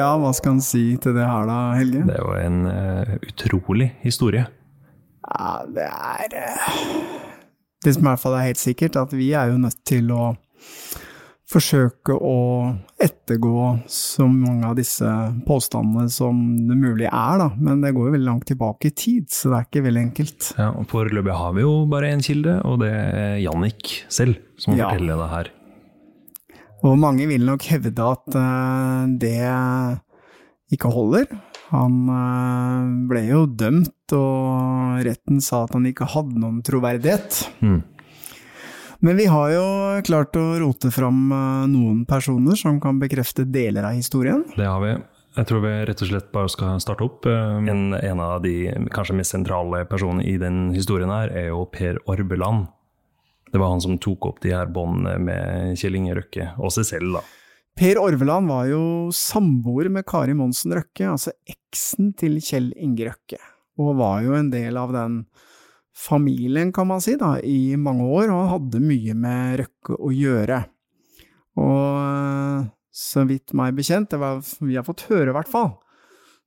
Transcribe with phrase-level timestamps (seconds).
[0.00, 2.04] Ja, hva skal han si til det her da, Helge?
[2.08, 4.46] Det er jo en uh, utrolig historie.
[5.30, 6.80] Ja, det er uh,
[7.84, 10.30] Det som i hvert fall er helt sikkert, at vi er jo nødt til å
[11.50, 12.34] forsøke å
[13.02, 15.08] ettergå så mange av disse
[15.48, 16.36] påstandene som
[16.68, 17.48] det mulig er, da.
[17.58, 20.50] Men det går jo veldig langt tilbake i tid, så det er ikke veldig enkelt.
[20.60, 24.76] Ja, og Foreløpig har vi jo bare én kilde, og det er Jannik selv som
[24.78, 24.92] Ja.
[24.92, 25.50] forteller det her.
[26.86, 29.36] Og mange vil nok hevde at eh, det
[30.72, 31.28] ikke holder.
[31.70, 37.44] Han eh, ble jo dømt, og retten sa at han ikke hadde noen troverdighet.
[37.60, 37.80] Mm.
[39.00, 39.66] Men vi har jo
[40.04, 44.44] klart å rote fram eh, noen personer som kan bekrefte deler av historien.
[44.56, 44.96] Det har vi.
[45.36, 47.26] Jeg tror vi rett og slett bare skal starte opp.
[47.28, 52.00] En, en av de kanskje mest sentrale personene i den historien her er jo Per
[52.10, 52.66] Orbeland.
[53.50, 56.86] Det var han som tok opp de her båndene med Kjell Inge Røkke, og seg
[56.92, 57.22] selv, da.
[57.80, 58.82] Per Orveland var jo
[59.14, 63.40] samboer med Kari Monsen Røkke, altså eksen til Kjell Inge Røkke,
[63.80, 65.22] og var jo en del av den
[65.96, 70.62] familien, kan man si, da, i mange år, og hadde mye med Røkke å gjøre.
[71.60, 75.74] Og eh, så vidt meg bekjent, det var vi har fått høre i hvert fall,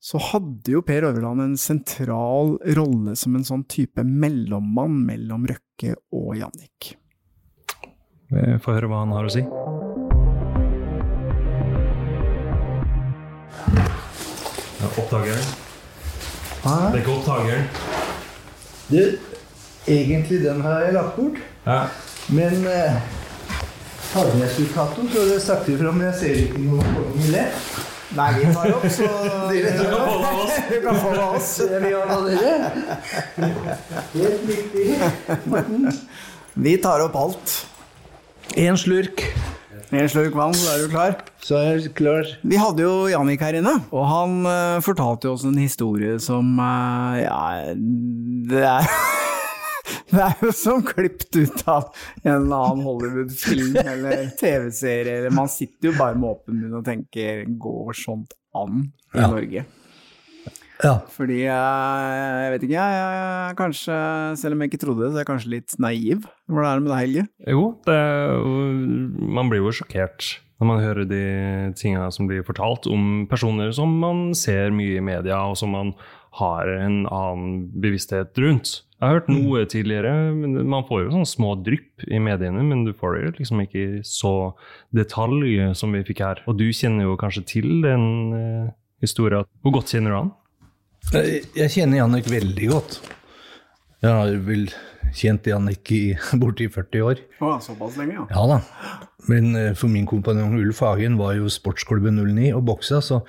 [0.03, 5.93] så hadde jo Per Orveland en sentral rolle som en sånn type mellommann mellom Røkke
[6.11, 6.89] og Jannik.
[8.33, 9.43] Vi får høre hva han har å si.
[14.81, 15.47] Ja, oppdageren.
[16.65, 17.71] Det er ikke oppdageren.
[18.89, 18.99] Du,
[19.87, 21.39] egentlig den har jeg lagt bort.
[21.63, 21.79] Ja.
[22.27, 22.99] Men eh,
[24.11, 26.91] hadde jeg skulle tatt den, så hadde jeg sagt ifra, men jeg ser ikke noe
[26.91, 27.47] poeng i det.
[28.13, 29.07] Nei, vi tar opp, så
[29.49, 29.71] Dere
[30.69, 31.49] Du kan få det av oss.
[31.65, 32.51] Jeg vil ha dere.
[34.13, 34.85] Helt riktig.
[36.53, 37.55] Vi tar opp alt.
[38.59, 39.23] En slurk,
[39.93, 41.15] En slurk vann, så er du klar.
[41.41, 42.29] så er jeg klar.
[42.41, 46.53] Vi hadde jo Jannik her inne, og han uh, fortalte jo oss en historie som
[46.57, 48.89] uh, Ja, det er
[50.13, 51.89] Det er jo som klippet ut av
[52.23, 55.17] en eller annen Hollywood-film eller TV-serie.
[55.19, 59.27] eller Man sitter jo bare med åpen munn og tenker Går sånt an i Ja.
[59.31, 59.65] Norge?
[60.83, 60.97] Ja.
[61.15, 61.49] Fordi jeg,
[62.43, 63.97] jeg vet ikke, jeg, jeg er kanskje,
[64.41, 66.25] selv om jeg ikke trodde det, så er jeg kanskje litt naiv.
[66.51, 67.23] Hvordan er det med deg, Helge?
[67.53, 71.21] Jo, det er, jo- man blir jo sjokkert når man hører de
[71.79, 75.93] tingene som blir fortalt om personer som man ser mye i media, og som man
[76.39, 78.81] har en annen bevissthet rundt.
[78.97, 82.85] Jeg har hørt noe tidligere, men man får jo sånne små drypp i mediene, men
[82.87, 84.31] du får det jo liksom ikke i så
[84.95, 86.39] detalj som vi fikk her.
[86.47, 88.05] Og du kjenner jo kanskje til den
[88.37, 88.71] eh,
[89.03, 89.45] historien.
[89.61, 90.31] Hvor godt kjenner du han?
[91.11, 92.97] Jeg jeg kjenner Jannik veldig godt.
[94.03, 94.65] Jeg har vel
[95.13, 96.03] kjent Jannik i
[96.41, 97.25] borti 40 år.
[97.43, 98.25] Å, såpass lenge, ja.
[98.31, 98.61] Ja da.
[99.29, 103.21] Men eh, for min kompanjong Ulf Hagen var jo sportsklubben 09 og boksa, så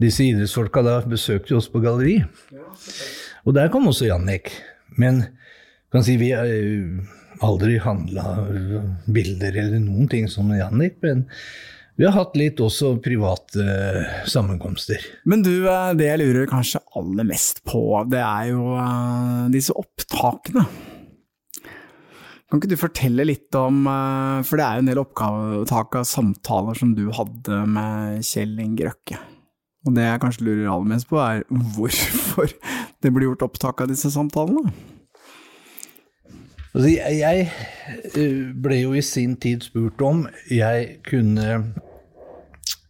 [0.00, 2.20] disse idrettsfolka da besøkte oss på galleri.
[3.44, 4.52] Og der kom også Jannik.
[5.00, 5.24] Men
[5.92, 7.00] kan si vi har eh,
[7.44, 8.24] aldri handla
[9.10, 11.26] bilder eller noen ting som Jannik, men
[12.00, 15.04] vi har hatt litt også private eh, sammenkomster.
[15.28, 18.76] Men du, eh, det jeg lurer kanskje aller mest på, det er jo
[19.52, 20.64] disse opptakene.
[22.50, 23.84] Kan ikke du fortelle litt om,
[24.42, 28.88] for det er jo en del opptak av samtaler som du hadde med Kjell Inge
[28.88, 29.20] Røkke.
[29.88, 32.52] Og det jeg kanskje lurer aller mest på, er hvorfor
[33.02, 34.72] det blir gjort opptak av disse samtalene?
[36.70, 37.46] Altså, jeg,
[38.14, 41.46] eh, ble jo i sin tid spurt om jeg kunne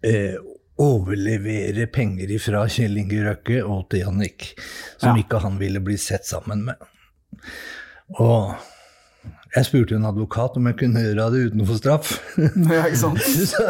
[0.05, 0.35] eh,
[0.81, 4.51] overlevere penger fra Kjell Inge Røkke og til Jannik,
[5.01, 5.23] som Ja.
[5.23, 6.77] ikke han ville bli sett sammen med.
[8.19, 8.53] Og
[9.57, 12.13] jeg spurte en advokat om jeg kunne gjøre det uten å få straff.
[12.37, 13.25] Ja, ikke sant?
[13.53, 13.65] så,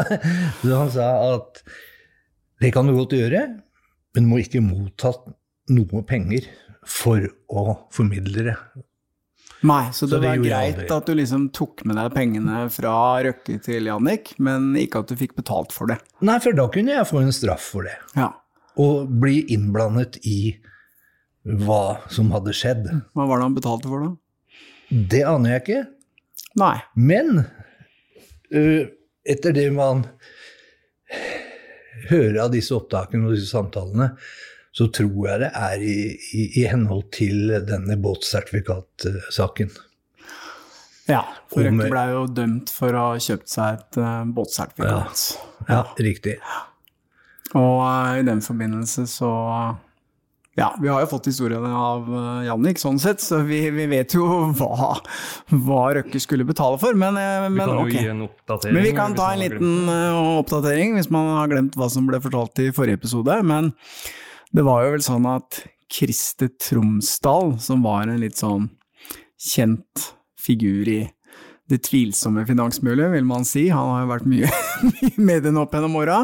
[0.61, 1.63] så han sa at
[2.61, 3.43] det kan du godt gjøre,
[4.15, 5.13] men du må ikke motta
[5.71, 6.47] noe penger
[6.87, 8.55] for å formidle det.
[9.61, 12.93] Nei, så det Så det var greit at du liksom tok med deg pengene fra
[13.21, 15.99] Røkke til Jannik, men ikke at du fikk betalt for det.
[16.25, 17.93] Nei, for da kunne jeg få en straff for det.
[18.17, 18.31] Ja.
[18.81, 20.55] Og bli innblandet i
[21.45, 22.89] hva som hadde skjedd.
[23.13, 24.57] Hva var det han betalte for, da?
[25.13, 25.83] Det aner jeg ikke.
[26.61, 26.75] Nei.
[26.97, 28.83] Men uh,
[29.29, 30.07] etter det man
[32.09, 34.13] hører av disse opptakene og disse samtalene,
[34.71, 35.95] så tror jeg det er i,
[36.37, 39.73] i, i henhold til denne båtsertifikatsaken.
[41.09, 45.23] Ja, for Røkke blei jo dømt for å ha kjøpt seg et uh, båtsertifikat.
[45.67, 46.37] Ja, riktig.
[47.51, 49.31] Og uh, i den forbindelse så
[50.61, 54.15] Ja, vi har jo fått historiene av eh, Jannik, sånn sett, så vi, vi vet
[54.15, 54.27] jo
[54.59, 54.93] hva,
[55.51, 57.97] hva Røkke skulle betale for, men, men, Vi kan jo okay.
[57.97, 58.77] gi en oppdatering.
[58.77, 62.21] Men vi kan ta en liten eh, oppdatering hvis man har glemt hva som ble
[62.23, 63.41] fortalt i forrige episode.
[63.47, 63.73] Men
[64.55, 68.69] det var jo vel sånn at Kriste Tromsdal, som var en litt sånn
[69.41, 71.01] kjent figur i
[71.71, 74.49] det tvilsomme finansmiljøet, vil man si, han har jo vært mye
[75.07, 76.19] i mediene opp gjennom åra,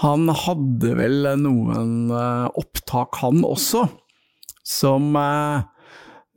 [0.00, 3.84] han hadde vel noen eh, opptak, han også,
[4.64, 5.62] som eh,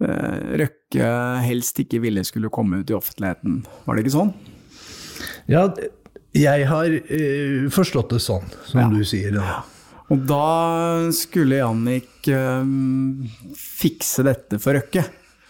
[0.03, 1.09] eh, Røkke
[1.47, 3.61] helst ikke ville skulle komme ut i offentligheten.
[3.87, 4.33] Var det ikke sånn?
[5.49, 5.65] Ja,
[6.35, 6.97] jeg har
[7.73, 8.89] forstått det sånn, som Ja.
[8.91, 9.33] du sier.
[9.39, 9.61] Da.
[10.13, 12.27] Og da skulle Jannik
[13.57, 15.05] fikse dette for Røkke.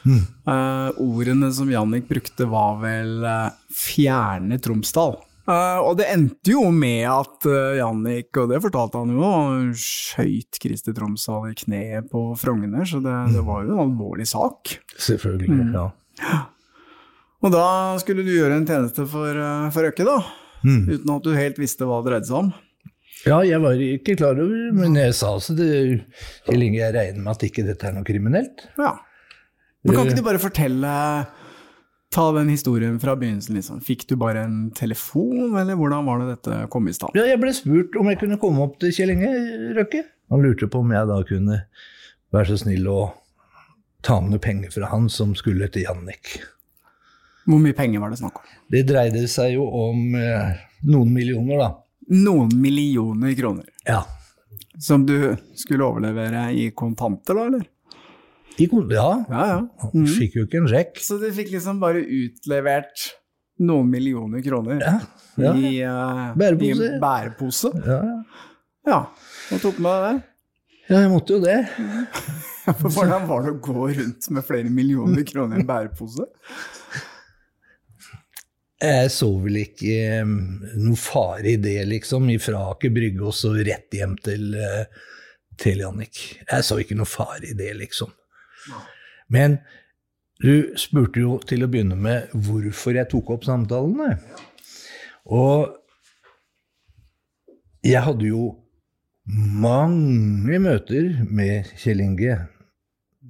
[0.08, 5.22] Eh, ordene som Jannik brukte var vel uh, 'fjerne Tromsdal'.
[5.44, 9.32] Uh, og det endte jo med at uh, Jannik, og det fortalte han jo,
[9.76, 14.78] skøyt Kristi Tromsdal i kneet på Frogner, så det, det var jo en alvorlig sak.
[14.96, 15.52] Selvfølgelig.
[15.52, 15.74] Mm.
[15.76, 16.42] ja.
[17.44, 17.66] Og da
[18.00, 19.40] skulle du gjøre en tjeneste for,
[19.76, 20.22] for Røkke, da.
[20.64, 22.54] Uten at du helt visste hva det dreide seg om.
[23.24, 25.72] Ja, jeg var ikke klar over, men jeg sa altså det
[26.44, 28.66] så lenge jeg regner med at ikke dette er noe kriminelt.
[28.80, 28.98] Ja.
[29.84, 30.92] Men kan ikke du bare fortelle
[32.14, 33.80] Ta den historien fra begynnelsen, liksom.
[33.82, 37.16] Fikk du bare en telefon, eller hvordan var det dette kom i stand?
[37.18, 39.32] Ja, jeg ble spurt om jeg kunne komme opp til Kjell Inge
[39.80, 40.04] Røkke.
[40.30, 41.58] Han lurte på om jeg da kunne
[42.34, 43.00] være så snill å
[44.06, 46.36] ta med noe penger fra han som skulle til Jannik.
[47.50, 48.54] Hvor mye penger var det snakk om?
[48.72, 50.54] Det dreide seg jo om eh,
[50.86, 51.72] noen millioner, da.
[52.14, 53.74] Noen millioner kroner.
[53.90, 54.04] Ja.
[54.78, 57.66] Som du skulle overlevere i kontanter, da, eller?
[58.62, 59.08] I, kon- ja.
[59.32, 59.90] Ja, ja.
[59.94, 60.06] Mm.
[60.14, 61.00] fikk jo ikke en sjekk.
[61.02, 63.08] Så du fikk liksom bare utlevert
[63.64, 64.94] noen millioner kroner Ja,
[65.42, 65.54] ja.
[65.56, 66.90] i, uh, Bærepose.
[66.96, 67.72] i bærepose?
[67.86, 68.02] Ja,
[68.86, 69.00] Ja.
[69.56, 70.24] Og tok med deg det?
[70.90, 71.58] ja, jeg måtte jo det.
[72.94, 76.26] Hvordan var det å gå rundt med flere millioner kroner i en bærepose?
[78.84, 79.94] Jeg så vel ikke
[80.26, 80.34] um,
[80.84, 84.84] noe fare i det, liksom, ifra Aker Brygge og så rett hjem til, uh,
[85.62, 86.20] til Jannik.
[86.50, 88.12] Jeg så ikke noe fare i det, liksom.
[89.34, 89.60] Men
[90.44, 94.18] du spurte jo til å begynne med hvorfor jeg tok opp samtalene.
[95.32, 95.72] Og
[97.84, 98.50] jeg hadde jo
[99.28, 102.38] mange møter med Kjell Inge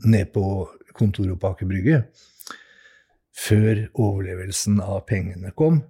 [0.03, 0.46] ned på
[0.98, 2.03] kontoret på Aker Brygge
[3.34, 5.81] før overlevelsen av pengene kom.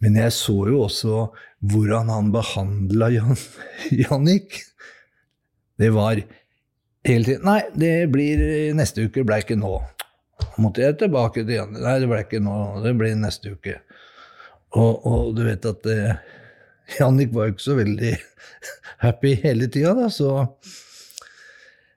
[0.00, 1.28] Men jeg så jo også
[1.70, 3.38] hvordan han behandla Jan,
[4.02, 4.62] Jannik.
[5.80, 6.22] Det var
[7.06, 8.42] hele tiden Nei, det blir
[8.76, 9.78] neste uke, blei ikke nå.
[10.60, 11.80] Måtte jeg tilbake til Janne.
[11.82, 13.78] Nei, det blei ikke nå, det blir neste uke.
[14.78, 16.20] Og, og du vet at eh,
[16.98, 18.12] Jannik var jo ikke så veldig
[19.04, 20.46] happy hele tida, da, så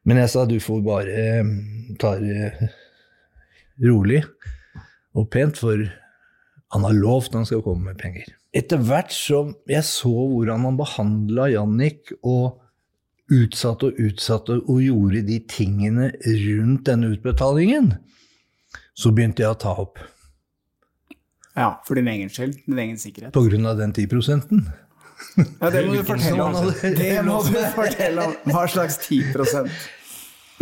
[0.04, 1.52] Men jeg sa du får bare eh,
[2.02, 2.72] ta det
[3.84, 4.24] rolig
[5.14, 5.80] og pent, for
[6.74, 8.26] han har lovt han skal komme med penger.
[8.54, 12.63] Etter hvert som jeg så hvordan han behandla Jannik, og
[13.34, 17.94] utsatte og utsatte og gjorde de tingene rundt denne utbetalingen,
[18.94, 20.02] så begynte jeg å ta opp
[21.54, 22.56] Ja, for din egen skyld.
[22.66, 23.34] Din egen sikkerhet.
[23.34, 24.64] på grunn av den 10 prosenten.
[25.38, 26.72] Ja, det må du fortelle om.
[26.82, 28.34] Det må du fortelle om.
[28.50, 29.70] Hva slags 10%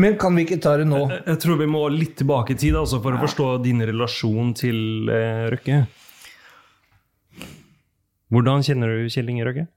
[0.02, 1.00] Men kan vi ikke ta det nå?
[1.10, 5.10] Jeg tror vi må litt tilbake i tid altså, for å forstå din relasjon til
[5.12, 5.82] eh, Røkke.
[8.32, 9.68] Hvordan kjenner du Kjell Inge Røkke?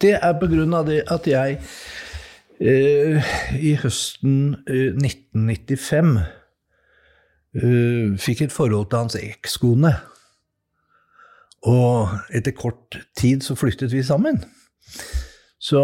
[0.00, 1.60] Det er på grunn av det at jeg
[2.56, 3.20] Eh,
[3.60, 6.14] I høsten eh, 1995
[7.52, 9.92] eh, fikk et forhold til hans ekskone.
[11.68, 14.40] Og etter kort tid så flyttet vi sammen.
[15.60, 15.82] Så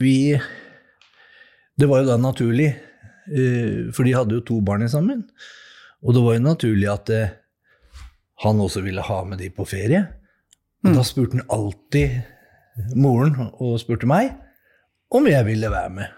[0.00, 0.36] vi
[1.76, 2.70] Det var jo da naturlig,
[3.28, 5.28] eh, for de hadde jo to barn sammen.
[6.02, 7.34] Og det var jo naturlig at eh,
[8.44, 10.06] han også ville ha med de på ferie.
[10.82, 12.22] Men da spurte han alltid
[12.94, 14.34] moren og spurte meg
[15.14, 16.12] om jeg ville være med.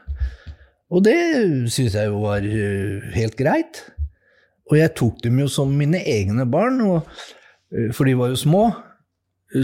[0.88, 1.18] Og det
[1.72, 3.82] syns jeg jo var eh, helt greit.
[4.68, 7.08] Og jeg tok dem jo som mine egne barn, og,
[7.72, 8.64] eh, for de var jo små.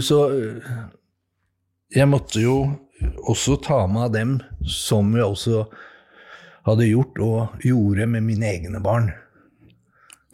[0.01, 0.71] Så eh,
[1.97, 2.57] jeg måtte jo
[3.25, 4.37] også ta med av dem
[4.69, 5.65] som jeg også
[6.65, 9.11] hadde gjort og gjorde med mine egne barn.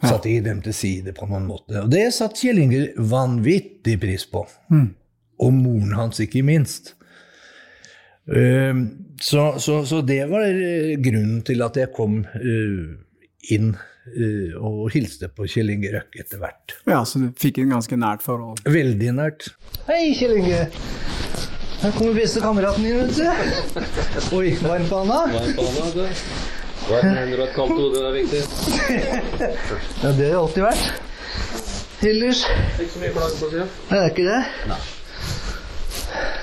[0.02, 1.84] Satte ikke dem til side på noen måte.
[1.84, 4.44] Og det satte Kjell Inge vanvittig pris på.
[5.42, 6.94] Og moren hans, ikke minst.
[8.30, 8.74] Eh,
[9.22, 12.88] Så, så, så det var eh, grunnen til at jeg kom eh,
[13.54, 16.74] inn eh, og hilste på Kjell Inge Røkke etter hvert.
[16.90, 18.58] Ja, så du fikk en ganske nært forhold.
[18.66, 19.46] Veldig nært.
[19.86, 20.64] Hei, Kjell Inge.
[21.82, 24.34] Her kommer bestekameraten din, vet du.
[24.38, 25.20] Oi, varm på handa?
[26.88, 28.42] Hvert hender og et kaldt hode, det er viktig.
[30.02, 30.84] Ja, det har det alltid vært.
[32.10, 32.42] Ellers
[32.82, 33.68] Ikke så mye plagg på sida.
[33.90, 34.42] er det ikke det.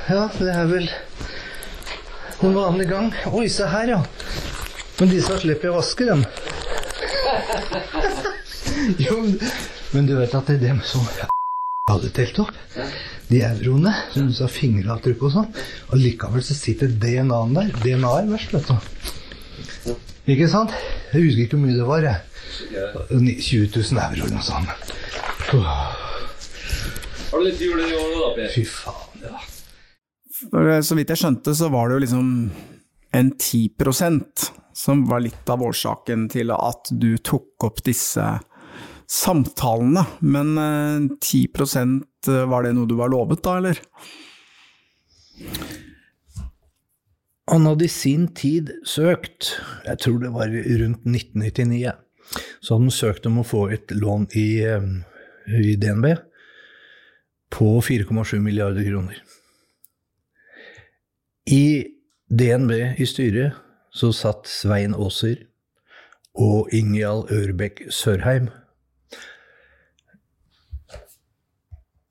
[0.09, 0.87] Ja, det er vel
[2.43, 3.09] en vanlig gang.
[3.35, 3.99] Oi, se her, ja.
[4.99, 6.23] Men disse slipper jeg å vaske, dem.
[9.05, 9.19] jo,
[9.93, 11.05] men- du vet at det er dem som
[11.89, 12.53] hadde telt opp.
[13.29, 15.49] De euroene som du sa fingeravtrykk og sånn.
[15.91, 17.69] Og likevel så sitter DNA-en der.
[17.83, 19.95] DNA er verst, vet du.
[20.29, 20.73] Ikke sant?
[21.13, 22.01] Jeg husker ikke hvor mye det var.
[22.05, 22.17] jeg.
[23.09, 24.69] 20 000 euro eller noe sånt.
[27.29, 28.49] Har du litt jul i år da, Per?
[28.55, 29.37] Fy faen, ja.
[30.47, 32.29] Eh, Så vidt jeg skjønte, så var det jo liksom
[33.11, 38.25] en 10% som var litt av årsaken til at du tok opp disse
[39.09, 40.05] samtalene.
[40.21, 43.79] Men eh, 10 var det noe du var lovet da, eller?
[47.49, 49.55] Han hadde i sin tid søkt,
[49.87, 51.95] jeg tror det var rundt 1999,
[52.61, 54.85] så hadde han søkt om å få et lån i, eh,
[55.57, 56.11] i DNB
[57.49, 59.17] på 4,7 milliarder kroner.
[61.49, 61.85] I
[62.29, 63.57] DNB i styret
[63.95, 65.47] så satt Svein Aaser
[66.37, 68.51] og Ingjald Ørbekk Sørheim.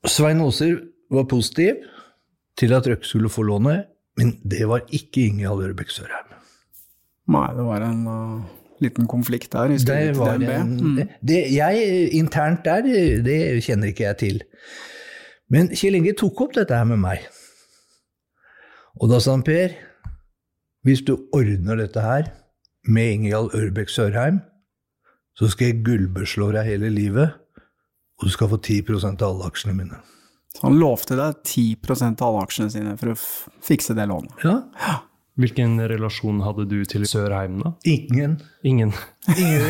[0.08, 0.80] Svein Aaser
[1.14, 1.78] var positiv
[2.58, 3.86] til at Røkke skulle få lånet,
[4.18, 6.34] men det var ikke Ingjald Ørbekk Sørheim.
[7.28, 8.44] Nei, det var en uh,
[8.82, 10.50] liten konflikt der i styret til DNB.
[10.50, 11.08] en, Mm.
[11.28, 12.82] det, jeg, internt der,
[13.22, 14.42] det kjenner ikke jeg til.
[15.48, 17.28] Men Kjell Inge tok opp dette her med meg.
[18.98, 19.74] Og da sa han, Per,
[20.86, 22.30] hvis du ordner dette her
[22.88, 24.40] med Ingjald Ørbekk Sørheim,
[25.38, 27.36] så skal jeg gullbeslå deg hele livet,
[28.18, 30.00] og du skal få 10% av alle aksjene mine.
[30.56, 33.28] Så han lovte deg 10% av alle aksjene sine for å f
[33.62, 34.34] fikse det lånet.
[34.42, 34.96] Ja,
[35.38, 37.70] Hvilken relasjon hadde du til Sørheim, da?
[37.86, 38.40] ingen.
[38.66, 38.90] Ingen.
[39.36, 39.62] Ingen.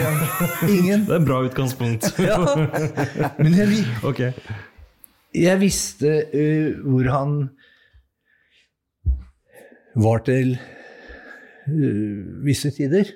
[0.64, 1.02] ingen.
[1.04, 2.08] Det er et bra utgangspunkt.
[2.25, 2.38] Ja.
[3.37, 4.32] Men jeg, okay.
[5.37, 7.37] Jeg visste uh, hvor han
[9.98, 10.54] var til
[11.68, 13.10] uh, visse tider.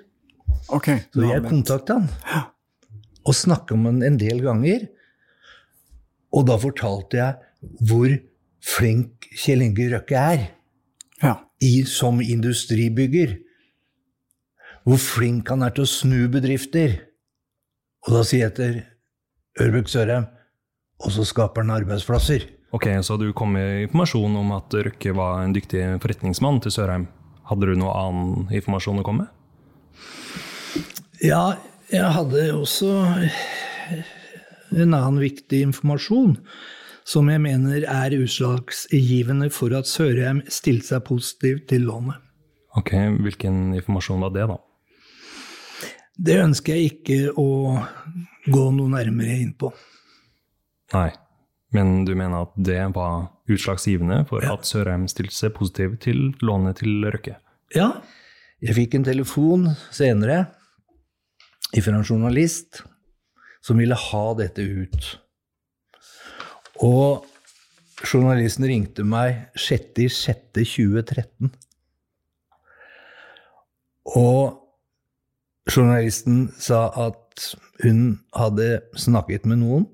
[0.72, 2.08] Okay, Så jeg kontakta han
[3.22, 4.88] og snakka med han en del ganger.
[6.34, 8.12] Og da fortalte jeg hvor
[8.62, 10.44] flink Kjell Inge Røkke er
[11.22, 11.36] Ja.
[11.62, 13.36] i, som industribygger.
[14.82, 16.96] Hvor flink han er til å snu bedrifter.
[18.06, 18.80] Og da sier jeg til
[19.62, 20.24] Ørbøk Sørheim
[21.04, 22.48] Og så skaper han arbeidsplasser.
[22.72, 27.06] Ok, Så du kom med informasjon om at Røkke var en dyktig forretningsmann til Sørheim.
[27.44, 30.04] Hadde du noe annen informasjon å komme med?
[31.20, 31.58] Ja,
[31.92, 32.94] jeg hadde også
[34.72, 36.38] en annen viktig informasjon
[37.04, 42.16] som jeg mener er utslagsgivende for at Sørheim stilte seg positivt til lånet.
[42.78, 44.56] Ok, Hvilken informasjon var det, da?
[46.16, 47.50] Det ønsker jeg ikke å
[48.48, 49.74] gå noe nærmere inn på.
[50.96, 51.10] Nei,
[51.72, 56.82] men du mener at det var utslagsgivende for at Sørheim stilte seg positiv til lånet
[56.82, 57.38] til Røkke?
[57.76, 57.88] Ja,
[58.62, 60.44] jeg fikk en telefon senere
[61.72, 62.82] fra en journalist
[63.64, 65.06] som ville ha dette ut.
[66.82, 67.24] Og
[68.02, 71.52] journalisten ringte meg 6.6.2013.
[74.18, 74.58] Og
[75.70, 79.86] journalisten sa at hun hadde snakket med noen.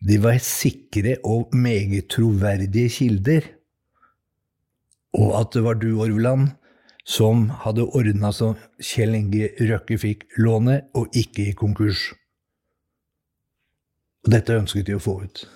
[0.00, 3.48] De var sikre og meget troverdige kilder.
[5.16, 6.50] Og at det var du, Orvland,
[7.06, 12.10] som hadde ordna så Kjell Inge Røkke fikk lånet og ikke i konkurs.
[14.26, 15.46] Og dette ønsket de å få ut.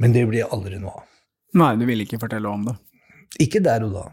[0.00, 1.04] Men det blir aldri noe av.
[1.58, 2.74] Nei, du ville ikke fortelle om det.
[3.44, 4.06] Ikke der og da.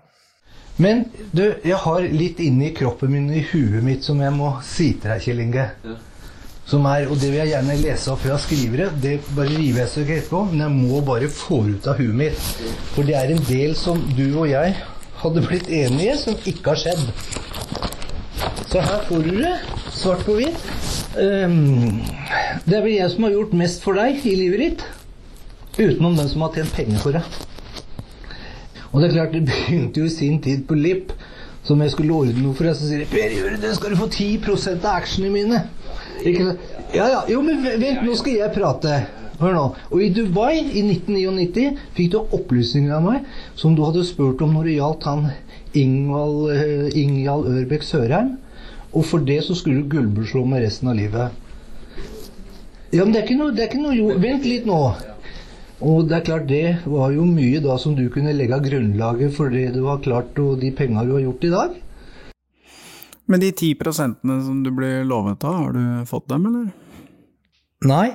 [0.81, 4.91] Men du, jeg har litt inni kroppen min, i huet mitt, som jeg må si
[4.99, 5.69] til deg, Kjell Inge.
[6.65, 8.89] Som er, og det vil jeg gjerne lese opp, før jeg skriver det.
[9.03, 12.17] Det bare river jeg ikke etterpå, men jeg må bare få det ut av huet
[12.23, 12.47] mitt.
[12.95, 14.73] For det er en del som du og jeg
[15.21, 17.03] hadde blitt enige, som ikke har skjedd.
[18.71, 19.53] Så her får du det,
[19.93, 20.65] svart på hvitt.
[21.15, 22.01] Um,
[22.65, 24.87] det er vel jeg som har gjort mest for deg i livet ditt.
[25.77, 27.37] Utenom den som har tjent penger for deg.
[28.89, 31.13] Og det er klart, det begynte jo i sin tid på Lipp,
[31.65, 32.77] som jeg skulle ordne noe for deg.
[32.77, 35.61] Så sier jeg Per det skal du få 10% av actionene mine.
[36.23, 36.73] Ikke sant?
[36.95, 38.99] Ja, ja, jo, men vent, nå skal jeg prate.
[39.39, 39.63] Hør nå.
[39.91, 43.25] Og i Dubai i 1999 fikk du opplysninger av meg
[43.59, 45.25] som du hadde spurt om når det gjaldt han
[45.75, 48.37] Ingvald, eh, Ingjald Ørbekk Sørheim.
[48.95, 51.35] Og for det så skulle du gullbeslå med resten av livet.
[52.93, 54.79] Ja, men det er ikke noe, det er ikke noe jo, Vent litt nå.
[55.83, 59.33] Og det er klart, det var jo mye da som du kunne legge av grunnlaget
[59.35, 61.73] for det du har klart, og de penga du har gjort i dag.
[63.25, 66.69] Men de ti prosentene som du ble lovet av, har du fått dem, eller?
[67.85, 68.07] Nei,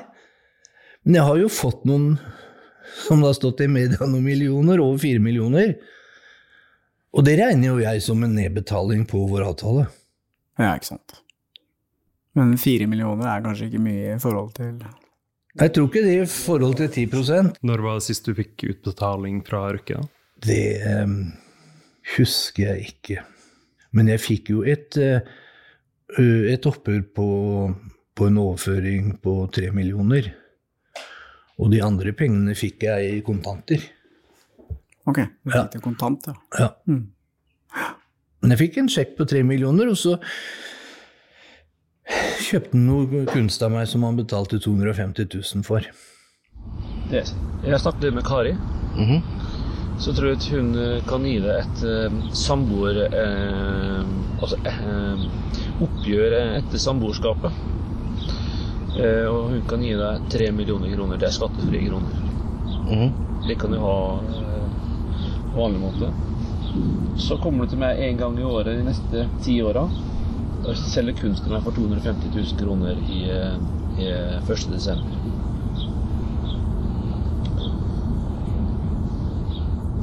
[1.05, 2.15] men jeg har jo fått noen,
[3.05, 5.75] som det har stått i media, noen millioner, over fire millioner.
[7.11, 9.85] Og det regner jo jeg som en nedbetaling på vår avtale.
[10.61, 11.21] Ja, ikke sant.
[12.39, 14.79] Men fire millioner er kanskje ikke mye i forhold til
[15.59, 19.41] Jeg tror ikke det i forhold til 10% Når var det sist du fikk utbetaling
[19.47, 19.99] fra Røkke?
[20.47, 21.15] Det eh,
[22.17, 23.25] husker jeg ikke.
[23.93, 25.21] Men jeg fikk jo et, eh,
[26.55, 27.27] et oppgjør på,
[28.17, 30.31] på en overføring på tre millioner.
[31.61, 33.83] Og de andre pengene fikk jeg i kontanter.
[35.11, 35.65] Ok, du Ja.
[35.65, 36.35] fikk det kontant, ja.
[36.61, 36.71] Ja.
[36.89, 37.09] Mm.
[38.41, 40.15] Men jeg fikk en sjekk på tre millioner, og så
[42.41, 45.87] kjøpte han noe kunst av meg som han betalte 250 000 for.
[47.11, 47.35] Yes.
[47.65, 48.55] Jeg snakket med Kari.
[50.01, 53.03] Så tror jeg at hun eh, kan gi deg et uh, samboer...
[53.13, 54.05] Uh,
[54.41, 55.27] altså uh,
[55.85, 57.67] oppgjør etter samboerskapet.
[59.01, 61.21] Og hun kan gi deg tre millioner kroner.
[61.21, 63.13] Det er skattefrie kroner.
[63.47, 63.95] Det kan du ha
[65.53, 66.11] på vanlig måte.
[67.21, 69.87] Så kommer du til meg en gang i året de neste ti åra.
[70.65, 73.57] Da selger kunstnerne for 250 000 kroner i, eh,
[73.99, 74.67] i 1.
[74.73, 75.17] desember.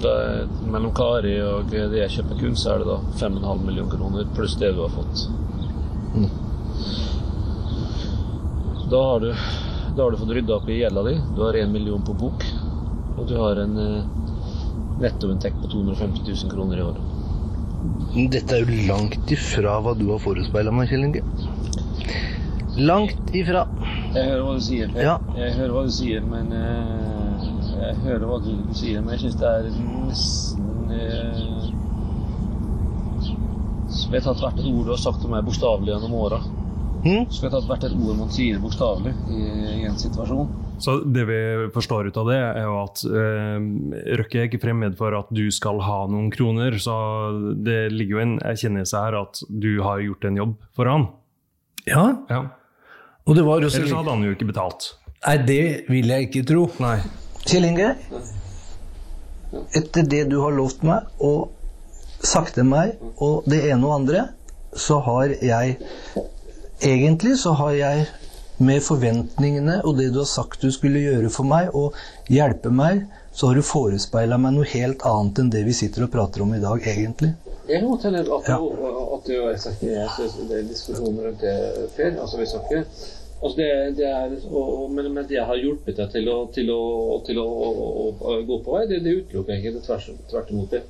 [0.01, 0.13] Da,
[0.71, 4.57] mellom Kari og det jeg kjøper kunst, så er det da 5,5 millioner kroner pluss
[4.61, 5.27] det du har fått.
[8.89, 9.33] Da har du,
[9.95, 11.17] da har du fått rydda opp i gjelda di.
[11.35, 12.45] Du har 1 million på bok.
[13.17, 14.05] Og du har en eh,
[15.01, 17.06] nettoinntekt på 250 000 kroner i året.
[18.17, 21.21] Dette er jo langt ifra hva du har forespeila meg, Kjell Inge.
[22.77, 23.65] Langt ifra.
[24.15, 25.03] Jeg hører hva du sier, Per.
[25.05, 25.15] Ja.
[25.37, 29.37] Jeg hører hva du sier, men uh, Jeg hører hva du sier, men jeg syns
[29.41, 29.69] det er
[30.07, 31.67] nesten uh,
[33.87, 36.41] Skulle jeg tatt hvert et ord du har sagt til meg bokstavelig gjennom åra.
[37.03, 37.27] Hm?
[37.29, 39.43] Skulle jeg tatt hvert et ord man sier bokstavelig i,
[39.77, 40.49] i en situasjon.
[40.79, 41.37] Så det vi
[41.73, 43.63] forstår ut av det, er jo at eh,
[44.19, 46.77] Røkke er ikke fremmed for at du skal ha noen kroner.
[46.81, 46.93] Så
[47.65, 51.07] det ligger jo en erkjennelse her at du har gjort en jobb for han.
[51.87, 52.43] Ja, Ja.
[53.25, 54.91] og det var også Ellers hadde han jo ikke betalt.
[55.25, 56.67] Nei, det vil jeg ikke tro.
[56.83, 56.97] Nei.
[57.47, 57.93] Kjell Inge,
[59.75, 61.49] etter det du har lovt meg og
[62.21, 64.27] sagt til meg, og det ene og andre,
[64.77, 65.77] så har jeg
[66.77, 68.03] Egentlig så har jeg
[68.57, 71.93] med forventningene og det du har sagt du skulle gjøre for meg, og
[72.33, 73.05] hjelpe meg,
[73.37, 76.55] så har du forespeila meg noe helt annet enn det vi sitter og prater om
[76.57, 77.35] i dag, egentlig.
[77.67, 78.57] Jeg kan hende at, Ja.
[78.57, 82.83] at er sagt jeg synes det er diskusjoner rundt det, før, Altså, vi snakker
[83.37, 86.81] Altså det, det er, og, men, men det har hjulpet deg til å, til å,
[87.25, 89.83] til å, å, gå på vei, det, det utelukker jeg ikke.
[89.85, 90.81] Tvers, tvert imot det.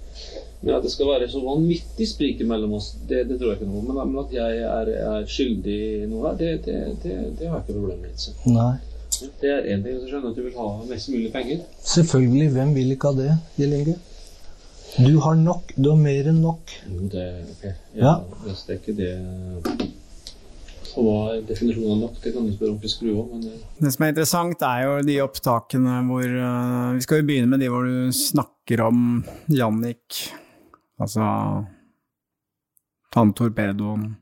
[0.62, 3.70] Men at det skal være så vanvittig sprik mellom oss, det, det tror jeg ikke
[3.70, 7.60] noe Men, men at jeg er, er skyldig noe her, det, det, det, det har
[7.60, 8.16] jeg ikke problem med.
[8.16, 8.38] Altså.
[8.48, 8.76] Nei.
[9.42, 10.00] Det er én ting.
[10.00, 11.64] Så skjønner at du vil ha mest mulig penger.
[11.96, 13.98] Selvfølgelig, hvem vil ikke ha det, Kjell lege?
[14.98, 16.74] Du har nok, du har mer enn nok.
[16.88, 17.28] Jo, det
[17.62, 17.74] Per.
[17.98, 18.16] Ja.
[18.46, 19.12] Det er ikke det
[20.98, 23.94] Og hva definisjonen av lagt, Det kan du spørre om Skru om, men det Det
[23.94, 27.70] som er interessant, er jo de opptakene hvor eh, Vi skal jo begynne med de
[27.72, 30.24] hvor du snakker om Jannik,
[31.00, 31.28] altså
[33.18, 34.18] han torpedoen.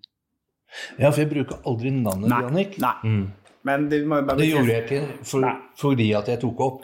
[0.99, 2.41] Ja, for jeg bruker aldri navnet Nei.
[2.45, 2.77] Jannik.
[2.83, 2.95] Nei.
[3.03, 3.23] Mm.
[3.65, 5.47] Men det må bare Det gjorde jeg ikke for,
[5.81, 6.83] fordi at jeg tok opp.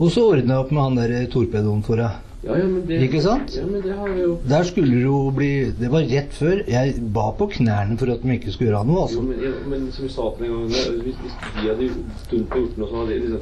[0.00, 2.33] Og så ordna jeg opp med han der torpedoen for deg.
[2.44, 3.54] Ja, ja, men det, Ikke sant?
[3.56, 6.58] Ja, men det har vi jo Der skulle det jo bli Det var rett før.
[6.68, 9.22] Jeg ba på knærne for at de ikke skulle gjøre noe, Jo, altså.
[9.24, 11.88] men, ja, men som vi sa til en gang Hvis, hvis de hadde
[12.26, 13.40] stund på gjort noe, så hadde de liksom,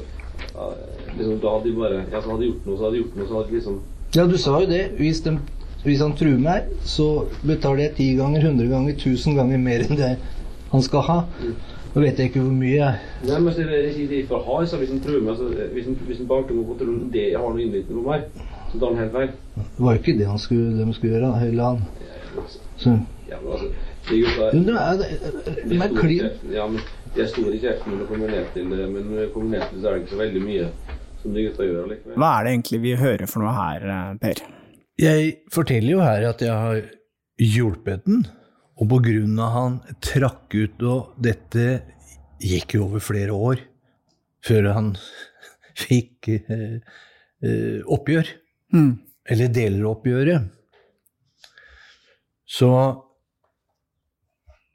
[1.17, 3.19] liksom Da hadde de bare Ja, så hadde de gjort noe, så hadde de gjort
[3.19, 3.81] noe, så hadde de liksom
[4.15, 4.81] Ja, du sa jo det.
[5.01, 5.35] Hvis, de,
[5.83, 7.09] hvis han truer meg, så
[7.43, 10.11] betaler jeg ti ganger, hundre ganger, tusen ganger mer enn det
[10.73, 11.19] han skal ha.
[11.93, 14.63] Nå vet jeg ikke hvor mye jeg Nei, men det er ikke det for har,
[14.69, 17.27] så hvis han truer meg, så hvis han, hvis han bare må på tronen, det
[17.35, 18.23] har noe innvirkning på meg,
[18.73, 19.33] så tar han helt feil.
[19.55, 21.83] Det var jo ikke det han skulle, de skulle gjøre, hele han.
[22.81, 22.97] Så,
[23.29, 23.69] Ja, men altså,
[24.09, 26.81] de det er, det er, de det er store klin Ja, men
[27.13, 29.53] de er store kreftene kjeften når det kommer ned til det, men når det kommer
[29.53, 30.65] ned til det, så er det ikke så veldig mye
[31.21, 32.17] som de gutta gjør allikevel.
[32.19, 34.41] Hva er det egentlig vi hører for noe her, eh, Per?
[35.03, 36.81] Jeg forteller jo her at jeg har
[37.41, 38.25] hjulpet den,
[38.77, 41.67] og på grunn av han trakk ut, og dette
[42.43, 43.63] gikk jo over flere år
[44.43, 44.93] før han
[45.85, 46.81] fikk eh,
[47.39, 48.33] eh, oppgjør,
[48.73, 50.49] Eller deler oppgjøret.
[52.43, 52.69] Så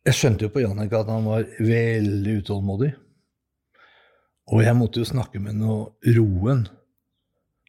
[0.09, 2.93] jeg skjønte jo på Jannik at han var veldig utålmodig.
[4.49, 6.65] Og jeg måtte jo snakke med noe roen.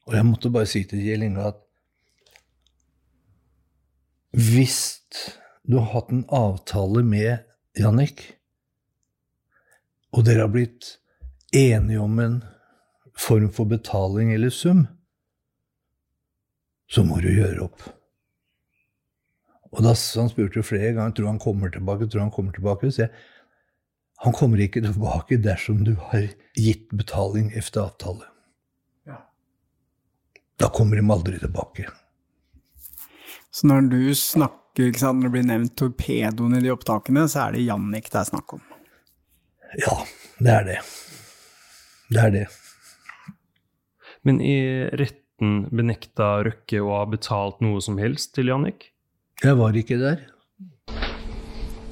[0.07, 1.65] Og jeg måtte bare si til Kjell Inge at
[4.39, 4.79] hvis
[5.65, 7.41] du har hatt en avtale med
[7.77, 8.21] Jannik,
[10.13, 10.95] og dere har blitt
[11.53, 12.37] enige om en
[13.17, 14.85] form for betaling eller sum,
[16.89, 17.84] så må du gjøre opp.
[19.69, 22.89] Og da han spurte flere ganger tror han kommer tilbake, tror han kommer tilbake.
[22.89, 23.12] Så jeg,
[24.25, 26.25] han kommer ikke tilbake dersom du har
[26.58, 28.25] gitt betaling etter avtale.
[30.60, 31.86] Da kommer de aldri tilbake.
[33.52, 37.45] Så når du snakker, ikke sant, når det blir nevnt torpedoen i de opptakene, så
[37.45, 38.65] er det Jannik det er snakk om.
[39.80, 39.95] Ja,
[40.41, 40.78] det er det.
[42.10, 42.43] Det er det.
[44.28, 44.58] Men i
[45.39, 48.91] retten benekta Røkke å ha betalt noe som helst til Jannik?
[49.43, 50.19] Jeg var ikke der.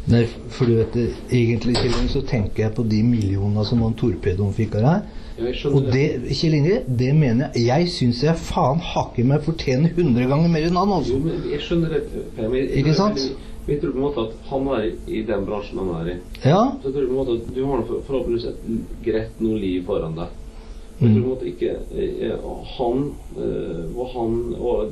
[0.08, 3.82] Nei, for du vet det, egentlig Kjell Inge, så tenker jeg på de millionene som
[3.84, 5.10] han torpedoen fikk av deg.
[5.68, 10.28] Og det, Kjell Inge, det mener jeg Jeg syns jeg faen hakker meg fortjener 100
[10.32, 11.20] ganger mer enn han, Jo, altså.
[11.20, 12.02] men jeg skjønner det.
[12.38, 13.20] Per, Ikke sant?
[13.68, 16.18] Men jeg tror på en måte at han er i den bransjen han er i.
[16.48, 16.64] Ja.
[16.82, 20.16] Så jeg tror på en måte at du har forhåpentligvis et greit noe liv foran
[20.18, 20.36] deg.
[21.00, 21.38] Mm.
[21.46, 22.32] ikke eh,
[22.78, 24.92] Han eh, og han og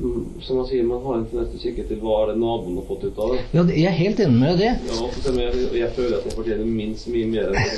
[0.00, 2.36] mm, Som man sier, man har en tendens til å kikke til hva er det
[2.38, 3.40] naboen har fått ut av det.
[3.56, 4.70] ja, jeg er helt enig med det.
[4.86, 7.74] Ja, for jeg, jeg føler at jeg fortjener minst mye mer enn det.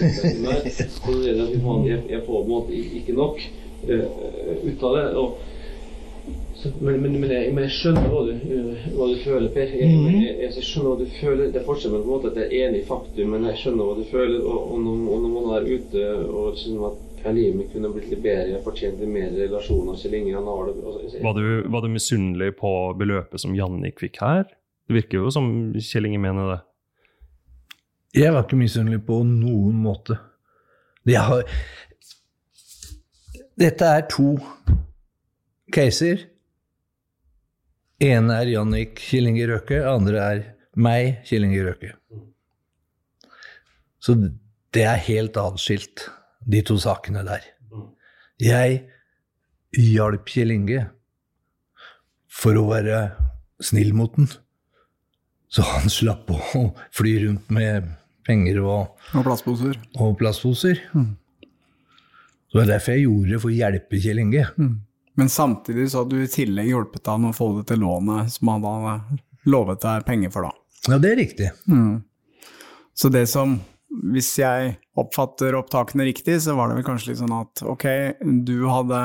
[0.93, 3.41] Så det at jeg, jeg får på en måte ikke nok
[3.89, 4.05] uh,
[4.69, 5.07] ut av det.
[5.23, 5.41] Og,
[6.61, 9.75] så, men, men, men, jeg, men jeg skjønner hva du, uh, hva du føler, Per.
[9.81, 10.21] Mhm.
[10.45, 11.49] jeg skjønner hva du føler.
[11.49, 13.89] Det er forskjell på en måte at jeg er enig i faktum, men jeg skjønner
[13.89, 14.39] hva du føler.
[14.45, 17.89] Og, og, når, og når man er ute og skjønner at ja, livet mitt kunne
[17.95, 21.47] blitt litt bedre, jeg fortjente mer relasjoner, Kjell Inge han har det altså, Var du,
[21.73, 24.45] var du misunnelig på beløpet som Jannik fikk her?
[24.85, 25.49] Det virker jo som
[25.81, 26.61] Kjell Inge mener det.
[28.15, 30.19] Jeg var ikke misunnelig på noen måte.
[31.05, 31.43] Det har
[33.59, 34.37] Dette er to
[35.75, 36.27] caser.
[38.03, 40.45] ene er Jannik Kjell Inge Røkke, andre er
[40.77, 41.95] meg, Kjell Inge Røkke.
[44.03, 44.19] Så
[44.75, 46.09] det er helt atskilt,
[46.47, 47.45] de to sakene der.
[48.43, 48.81] Jeg
[49.75, 50.85] hjalp Kjell Inge
[52.35, 52.99] for å være
[53.63, 54.29] snill mot den.
[55.55, 56.39] Så han slapp å
[56.95, 57.87] fly rundt med
[58.27, 59.77] penger og, Og plastposer.
[60.03, 60.81] og plastposer.
[60.91, 64.45] Så det er derfor jeg gjorde det, for å hjelpe Kjell Inge.
[65.15, 68.51] Men samtidig så hadde du i tillegg hjulpet han å få det til lånet som
[68.51, 70.53] han hadde lovet deg penger for, da.
[70.91, 71.51] Ja, det er riktig.
[72.95, 73.57] Så det som,
[74.15, 77.87] hvis jeg oppfatter opptakene riktig, så var det vel kanskje litt sånn at ok,
[78.47, 79.03] du hadde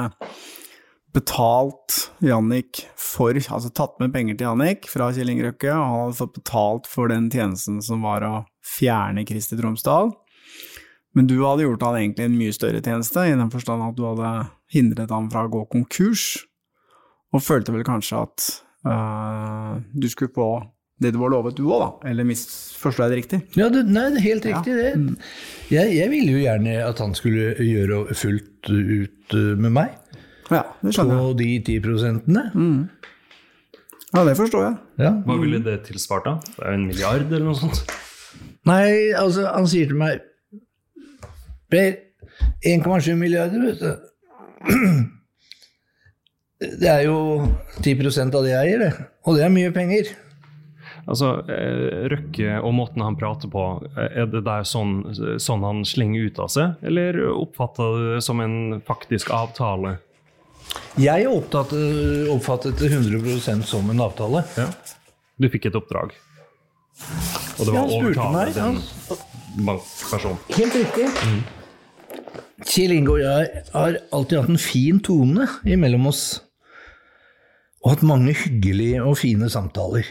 [1.15, 6.01] betalt Jannik for, altså tatt med penger til Jannik fra Kjell Inge Røkke, og han
[6.03, 8.33] hadde fått betalt for den tjenesten som var å
[8.77, 10.13] fjerne Kristi Tromsdal.
[11.17, 14.05] Men du hadde gjort han egentlig en mye større tjeneste, i den forstand at du
[14.05, 14.33] hadde
[14.73, 16.45] hindret han fra å gå konkurs,
[17.33, 18.45] og følte vel kanskje at
[18.89, 20.49] øh, du skulle få
[20.99, 22.09] det du var lovet du òg, da?
[22.11, 23.39] Eller misforstår jeg det riktig?
[23.55, 24.89] Ja, det, nei, det er helt riktig, det.
[25.71, 29.93] Jeg, jeg ville jo gjerne at han skulle gjøre fullt ut uh, med meg
[30.51, 31.23] Ja, det skjønner jeg.
[31.23, 32.43] på de ti prosentene.
[34.09, 34.75] Ja, det forstår jeg.
[35.05, 35.13] Ja.
[35.27, 36.35] Hva ville det tilsvart, da?
[36.57, 37.83] Det er jo en milliard, eller noe sånt?
[38.67, 40.25] Nei, altså, han sier til meg
[41.69, 41.91] Per,
[42.65, 43.91] 1,7 milliarder, vet du.
[46.59, 47.45] Det er jo
[47.85, 49.05] 10% av det jeg eier, det.
[49.29, 50.09] Og det er mye penger.
[51.09, 53.63] Altså, eh, Røkke og måten han prater på,
[53.97, 54.99] eh, er det der sånn,
[55.41, 59.97] sånn han slenger ut av seg, eller oppfatter du det som en faktisk avtale?
[61.01, 64.43] Jeg oppfattet det 100% som en avtale.
[65.39, 66.13] Du fikk et oppdrag,
[67.57, 68.77] og det var å overtale den
[69.65, 70.37] bankpersonen.
[70.53, 71.09] Helt riktig.
[72.69, 76.23] Kjell Inge og jeg har alltid hatt en fin tone imellom oss.
[77.79, 80.05] Og hatt mange hyggelige og fine samtaler.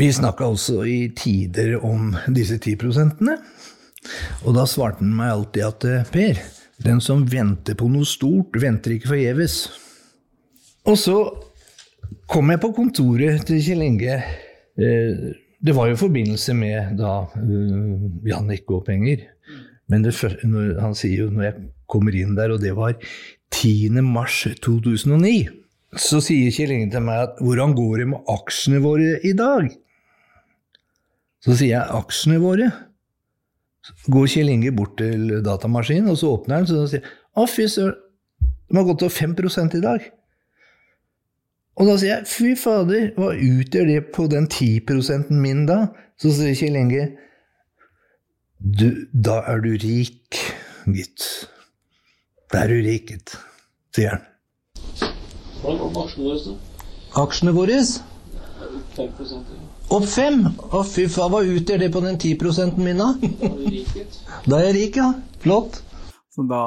[0.00, 3.34] Vi snakka også i tider om disse ti prosentene.
[4.48, 6.38] Og da svarte han meg alltid at eh, Per,
[6.80, 9.56] den som venter på noe stort, venter ikke forgjeves.
[10.88, 11.16] Og så
[12.32, 14.16] kom jeg på kontoret til Kjell Inge.
[14.80, 15.20] Eh,
[15.60, 17.26] Det var jo forbindelse med da
[18.24, 19.26] Jannik og penger.
[19.92, 20.14] Men det,
[20.80, 22.96] han sier jo når jeg kommer inn der, og det var
[23.52, 24.00] 10.
[24.00, 25.50] mars 2009,
[26.00, 29.68] så sier Kjell Inge til meg at hvordan går det med aksjene våre i dag?
[31.40, 32.68] Så sier jeg aksjene våre?
[33.86, 37.46] Så går Kjell Inge bort til datamaskinen, og så åpner han, så sier han, å
[37.48, 37.96] fy søren,
[38.70, 40.04] de har gått opp 5% i dag.
[41.80, 45.80] Og da sier jeg, fy fader, hva utgjør det på den 10% min da?
[46.20, 47.06] Så sier Kjell Inge,
[48.60, 50.36] du, da er du rik,
[50.84, 51.24] gitt.
[52.52, 53.34] Da er du rik, gitt,
[53.96, 54.28] sier han.
[55.64, 56.58] Hva går aksjene våre, da?
[57.24, 57.82] Aksjene våre
[58.96, 60.44] 5 opp fem.
[60.70, 63.08] Å fy faen, hva utgjør det på den 10 min da?
[64.46, 65.10] Da er jeg rik, ja.
[65.42, 65.82] Flott.
[66.30, 66.62] Så da,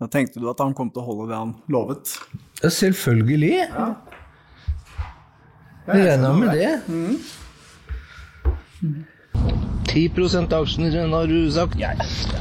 [0.00, 2.16] da tenkte du at han kom til å holde det han lovet?
[2.62, 3.54] Ja, selvfølgelig.
[5.88, 6.72] Jeg regner med det.
[9.88, 11.76] 10% aksjer, har du sagt?
[11.80, 11.90] Ja,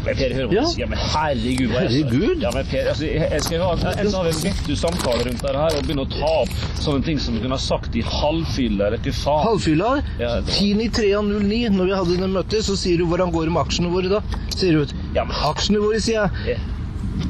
[0.05, 0.63] men Per, hør på Ja.
[0.77, 0.87] ja.
[0.91, 1.69] men herregud.
[1.71, 2.41] hva er det Herregud.
[2.43, 5.87] Ja, men Per, altså, jeg, jeg skal ha en, sånn samtale rundt dette her og
[5.87, 6.49] begynne å ta opp
[6.83, 9.43] sånne ting som du kunne ha sagt i halvfylla, eller hva faen.
[9.47, 9.91] Halvfylla.
[10.19, 13.53] Ja, det var- 10.3.09, når vi hadde det møtet, så sier du hvordan går det
[13.57, 14.21] med aksjene våre da?
[14.55, 16.57] Sier du, Ja, men- aksjene våre, sier jeg.
[16.57, 16.59] Ja.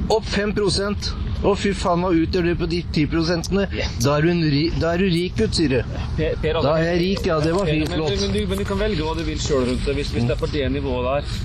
[0.09, 0.53] Opp 5
[1.45, 3.67] Å, fy faen, hva utgjør det på de 10 prosentene?
[4.01, 4.31] Da er du,
[4.81, 5.99] da er du rik, gutt, sier du.
[6.17, 7.37] Per, per, Da er jeg rik, ja.
[7.43, 8.15] Det var fint men, flott.
[8.23, 10.33] Men, du, men du kan velge hva du vil sjøl rundt det, hvis, hvis det
[10.33, 11.35] er på det nivået der.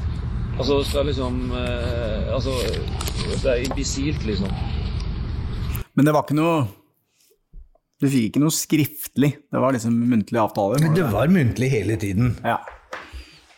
[0.52, 2.52] Altså, skal liksom eh, Altså,
[3.42, 4.52] det er imbisilt, liksom.
[5.92, 6.56] Men det var ikke noe
[8.00, 10.80] Du fikk ikke noe skriftlig, det var liksom muntlige avtaler?
[10.82, 12.32] Men det var muntlig hele tiden.
[12.42, 12.58] Ja.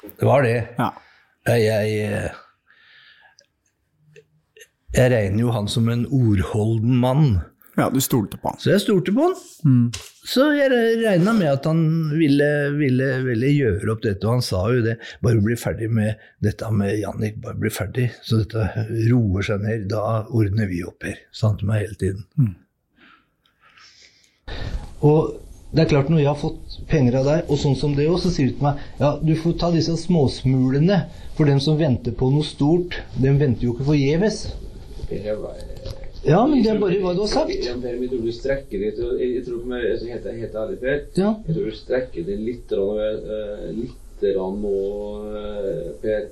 [0.05, 0.57] Det var det.
[0.79, 0.91] ja.
[1.45, 2.44] Jeg, jeg, eh,
[4.95, 7.29] jeg regner jo han som en ordholden mann.
[7.75, 8.59] Ja, du stolte på han.
[8.63, 9.35] Så jeg stolte på han.
[10.25, 10.71] Så jeg
[11.03, 11.81] regna med at han
[12.15, 14.95] ville, ville, ville gjøre opp dette, og han sa jo det.
[15.25, 19.89] Bare bli ferdig med dette med Jannik, bare bli ferdig, så dette roer seg ned.
[19.91, 22.55] Da ordner vi opp her, sa han til meg hele tiden.
[25.05, 25.35] Og
[25.75, 28.21] det er klart, når jeg har fått penger av deg, og sånn som det òg,
[28.23, 31.01] så sier du til meg ja, du får ta disse småsmulene,
[31.35, 34.45] for dem som venter på noe stort, dem venter jo ikke forgjeves.
[36.25, 37.53] Ja, men det er bare hva du har sagt.
[37.53, 40.79] Ja, men jeg tror du strekker det Jeg tror på meg, altså, helt, helt ærlig,
[40.81, 41.35] Per, Ja.
[41.47, 44.79] jeg tror du strekker det litt, eh, litt nå,
[45.37, 46.25] eh, Per.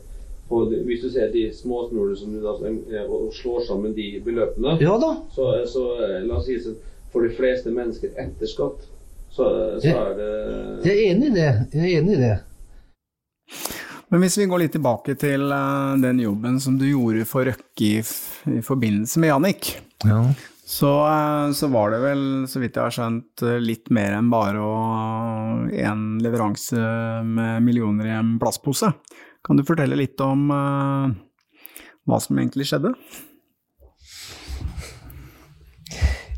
[0.53, 4.99] Hvis du ser de småsmulene som du da eh, og slår sammen de beløpene, Ja
[5.01, 5.15] da.
[5.35, 6.77] så, så eh, la oss si sånn
[7.13, 8.85] For de fleste mennesker etter skatt,
[9.33, 9.45] så,
[9.81, 10.31] så er det
[10.89, 11.51] Jeg er enig i det.
[11.73, 12.39] Jeg er enig i det.
[14.13, 17.87] Men hvis vi går litt tilbake til eh, den jobben som du gjorde for Røkke
[17.87, 18.03] i,
[18.53, 19.71] i forbindelse med Jannik,
[20.05, 20.19] Ja.
[20.69, 24.29] så, eh, så var det vel, så vidt jeg har skjønt, eh, litt mer enn
[24.29, 24.61] bare
[25.89, 26.77] en leveranse
[27.25, 28.93] med millioner i en plastpose.
[29.43, 31.09] Kan du fortelle litt om uh,
[32.07, 32.93] hva som egentlig skjedde?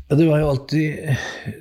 [0.07, 1.11] Ja, det var jo alltid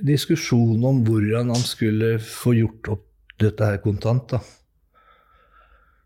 [0.07, 3.09] diskusjon om hvordan han skulle få gjort opp
[3.43, 4.41] dette her kontant, da.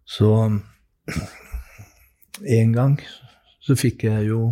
[0.09, 0.31] Så
[2.49, 2.97] en gang
[3.61, 4.43] så fikk jeg jo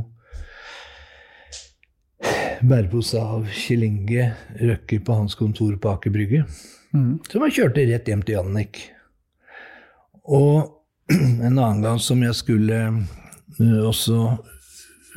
[2.67, 6.45] bærepose av Kjell Inge Røkke på hans kontor på Aker Brygge.
[6.93, 8.81] Som jeg kjørte rett hjem til Jannik.
[10.27, 10.77] Og
[11.13, 14.21] en annen gang som jeg skulle eh, også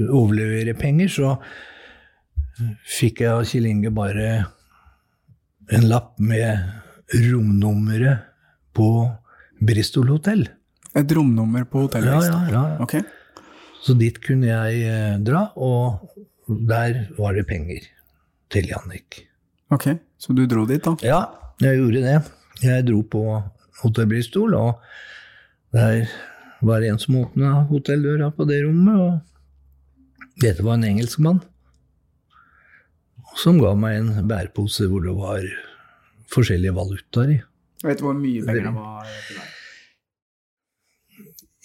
[0.06, 1.36] overlevere penger, så
[2.88, 4.30] fikk jeg av Kjell Inge bare
[5.69, 6.63] en lapp med
[7.13, 8.28] romnummeret
[8.75, 8.91] på
[9.60, 10.48] Bristol hotell.
[10.98, 12.10] Et romnummer på hotellet?
[12.10, 12.54] Ja, visst.
[12.54, 12.78] ja, ja.
[12.84, 12.95] Ok.
[13.84, 16.02] Så dit kunne jeg eh, dra, og
[16.48, 17.86] der var det penger
[18.52, 19.26] til Jannik.
[19.72, 19.86] ok,
[20.17, 20.95] så du dro dit da?
[21.06, 21.19] Ja,
[21.62, 22.17] jeg gjorde det.
[22.65, 23.22] Jeg dro på
[23.84, 24.82] Hotell Bristol, og
[25.72, 26.10] der
[26.65, 31.39] var det en som åpna hotelldøra på det rommet, og dette var en engelskmann.
[33.38, 35.45] som ga meg en bærepose hvor det var
[36.34, 37.38] forskjellige valutaer i.
[37.86, 39.12] Vet du hvor mye penger det var?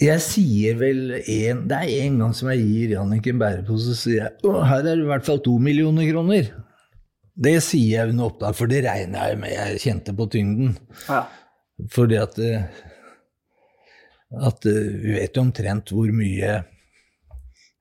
[0.03, 3.99] Jeg sier vel en, Det er en gang som jeg gir Jannik en bærepose, så
[3.99, 6.51] sier jeg å, her er det i hvert fall to millioner kroner.
[7.35, 10.77] Det sier jeg under opptak, for det regner jeg med jeg kjente på tyngden.
[11.09, 11.25] Ja.
[11.91, 12.67] Fordi at eh,
[14.35, 16.61] At eh, vi vet jo omtrent hvor mye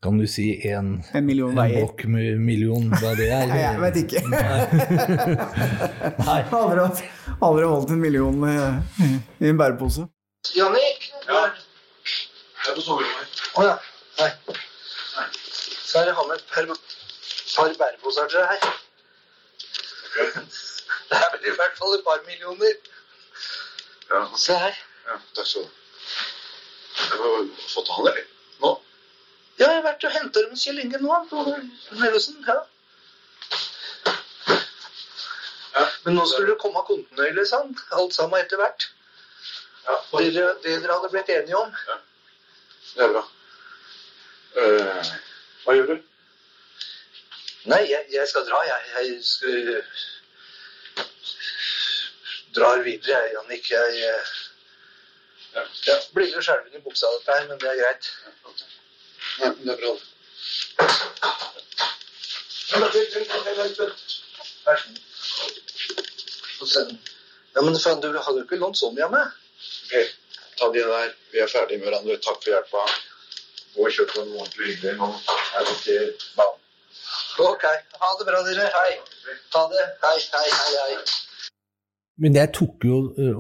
[0.04, 2.08] Kan du si en, En million en veier.
[2.12, 3.46] med million, hva det er?
[3.52, 4.22] Nei, jeg vet ikke.
[6.28, 6.40] Nei.
[6.60, 7.08] Aldri,
[7.48, 8.56] aldri holdt en million i,
[9.40, 10.04] i en bærepose.
[10.58, 11.08] Jannik?
[11.30, 11.46] Ja.
[11.54, 13.40] Jeg er på soverommet.
[13.56, 13.78] Å ja.
[14.20, 14.30] Nei.
[15.84, 16.68] Så er det han med et par,
[17.56, 18.62] par bæreposer til deg her.
[21.14, 22.76] Det er vel i hvert fall et par millioner.
[24.10, 24.76] Ja, Se her.
[25.08, 25.72] ja, takk skal du ha.
[27.04, 28.24] Jeg har fått den, eller?
[28.64, 28.72] Nå?
[29.60, 31.18] Ja, jeg har vært og henta dem hos Kjell Inge nå.
[31.30, 31.44] På
[32.00, 32.40] Narvesen.
[32.48, 32.56] Ja.
[35.74, 35.86] Ja.
[36.06, 37.76] Men nå skulle det komme kontinuerlig, sa han.
[37.98, 38.88] Alt sammen etter hvert.
[39.86, 41.76] Ja, Det dere, det dere hadde blitt enige om.
[41.90, 42.00] Ja.
[42.96, 43.24] det er bra.
[44.54, 45.14] Uh,
[45.66, 45.96] hva gjør du?
[47.72, 48.82] Nei, jeg, jeg skal dra, jeg.
[48.94, 49.84] Jeg skal
[52.56, 53.70] drar videre, jeg, Jannik.
[53.72, 54.34] Jeg eh,
[55.54, 55.62] Ja.
[55.86, 58.08] ja, blir jo skjelven i buksa av dette her, men det er greit.
[58.26, 58.34] Nei,
[59.40, 59.92] men det er bra.
[59.94, 60.02] det.
[67.56, 69.28] Ja, men Ja, faen, du hadde jo ikke lånt så mye av meg.
[69.86, 69.94] Ok,
[70.58, 71.10] ta de der.
[71.34, 72.16] Vi er ferdige med hverandre.
[72.24, 72.82] Takk for hjelpa.
[73.76, 74.96] Gå og kjøp noe ordentlig hyggelig.
[74.98, 75.08] Nå
[75.60, 75.98] er det ikke
[76.38, 76.58] banen.
[77.44, 77.64] Ok,
[78.02, 78.66] ha det bra, dere.
[78.78, 78.92] Hei.
[79.54, 79.84] Ta det.
[80.04, 80.94] Hei, hei, hei, hei.
[82.22, 82.96] Men jeg tok jo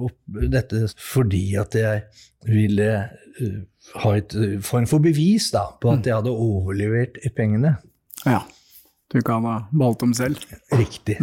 [0.08, 0.19] opp
[0.53, 1.97] dette fordi at jeg
[2.49, 2.88] ville
[3.38, 3.49] ø,
[4.04, 7.76] ha et ø, form for bevis da, på at jeg hadde overlevert pengene.
[8.26, 8.41] Ja.
[9.13, 10.39] Du kan ha valgt dem selv.
[10.74, 11.19] Riktig.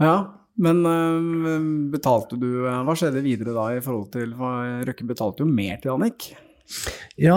[0.00, 0.14] Ja,
[0.58, 5.48] men øh, betalte du øh, Hva skjedde videre da i forhold til Røkke betalte jo
[5.48, 6.30] mer til Annik.
[7.20, 7.36] Ja,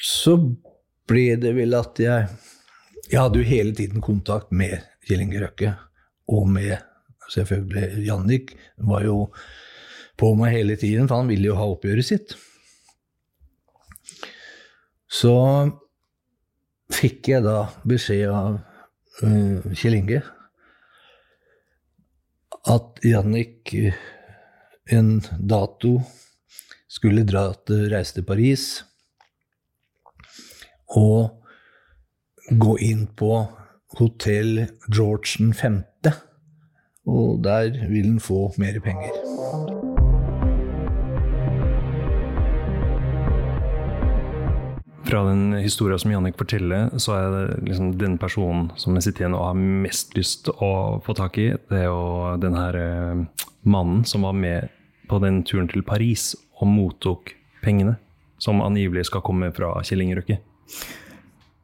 [0.00, 0.36] så
[1.10, 2.28] ble det vel at jeg
[3.10, 5.72] Jeg hadde jo hele tiden kontakt med Kjell Inge Røkke,
[6.30, 6.76] og med
[7.32, 8.52] selvfølgelig Jannik.
[8.78, 9.16] Var jo
[10.20, 12.34] på meg hele tiden, for han ville jo ha oppgjøret sitt.
[15.10, 15.34] Så
[16.94, 18.60] fikk jeg da beskjed av
[19.24, 20.20] uh, Kjell Inge
[22.68, 23.94] at Jannik eh,
[24.92, 25.94] en dato
[26.90, 28.66] skulle dra til, reise til Paris
[30.98, 31.40] og
[32.50, 33.32] gå inn på
[34.00, 35.82] hotell George den 5.,
[37.10, 39.39] og der vil han få mer penger.
[45.10, 49.24] Fra den historien som Jannik forteller, så er det liksom den personen som jeg sitter
[49.24, 50.70] igjen og har mest lyst å
[51.02, 53.24] få tak i, det er jo den her eh,
[53.66, 54.70] mannen som var med
[55.10, 57.96] på den turen til Paris og mottok pengene,
[58.38, 60.38] som angivelig skal komme fra Kjell Inge Røkke.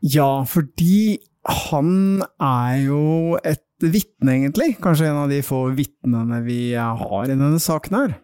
[0.03, 3.03] Ja, fordi han er jo
[3.47, 4.73] et vitne, egentlig.
[4.83, 8.17] Kanskje en av de få vitnene vi har i denne saken her.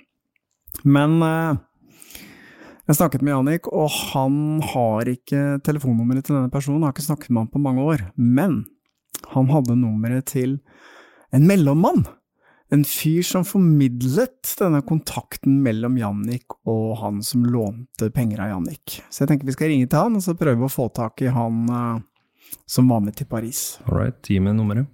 [0.83, 1.61] Men eh,
[2.89, 6.83] jeg snakket med Jannik, og han har ikke telefonnummeret til denne personen.
[6.83, 8.03] Har ikke snakket med han på mange år.
[8.17, 8.65] Men
[9.35, 10.59] han hadde nummeret til
[11.33, 12.05] en mellommann.
[12.73, 18.97] En fyr som formidlet denne kontakten mellom Jannik og han som lånte penger av Jannik.
[19.13, 21.31] Så jeg tenker vi skal ringe til han, og så prøve å få tak i
[21.33, 22.01] han uh,
[22.67, 23.77] som var med til Paris.
[23.85, 24.89] All right, gi meg nummeret.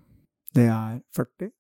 [0.58, 1.52] Det er 40.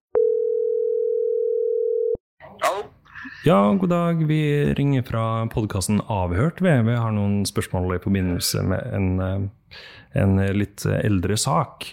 [3.44, 4.26] Ja, god dag.
[4.26, 6.60] Vi ringer fra podkasten Avhørt.
[6.60, 9.80] Vi, har noen spørsmål i forbindelse med en, eh,
[10.22, 11.88] en litt eldre sak.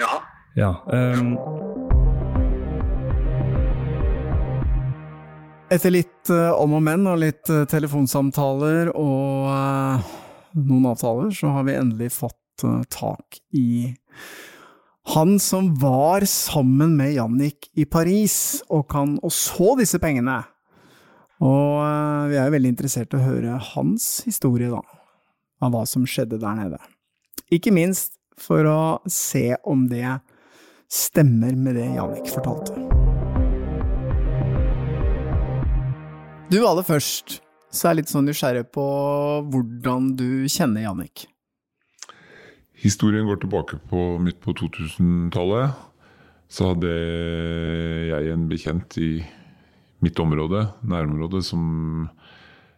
[0.00, 0.20] Ja.
[0.54, 1.36] Ja, um...
[5.72, 9.48] Etter litt eh, om og men og litt eh, telefonsamtaler og
[10.52, 12.38] noen avtaler, så har vi endelig fått
[12.92, 13.94] tak i
[15.02, 20.38] han som var sammen med Jannik i Paris og, kan, og så disse pengene.
[21.42, 24.82] Og eh, vi er veldig interessert i å høre hans historie, da,
[25.62, 26.78] av hva som skjedde der nede.
[27.52, 30.06] Ikke minst for å se om det
[30.92, 32.78] stemmer med det Jannik fortalte.
[36.52, 37.40] Du aller først,
[37.72, 38.86] så er jeg litt sånn nysgjerrig på
[39.50, 41.26] hvordan du kjenner Jannik.
[42.82, 45.76] Historien går tilbake på midt på 2000-tallet.
[46.52, 46.90] Så hadde
[48.10, 49.12] jeg en bekjent i
[50.02, 52.10] mitt område, nærområde, som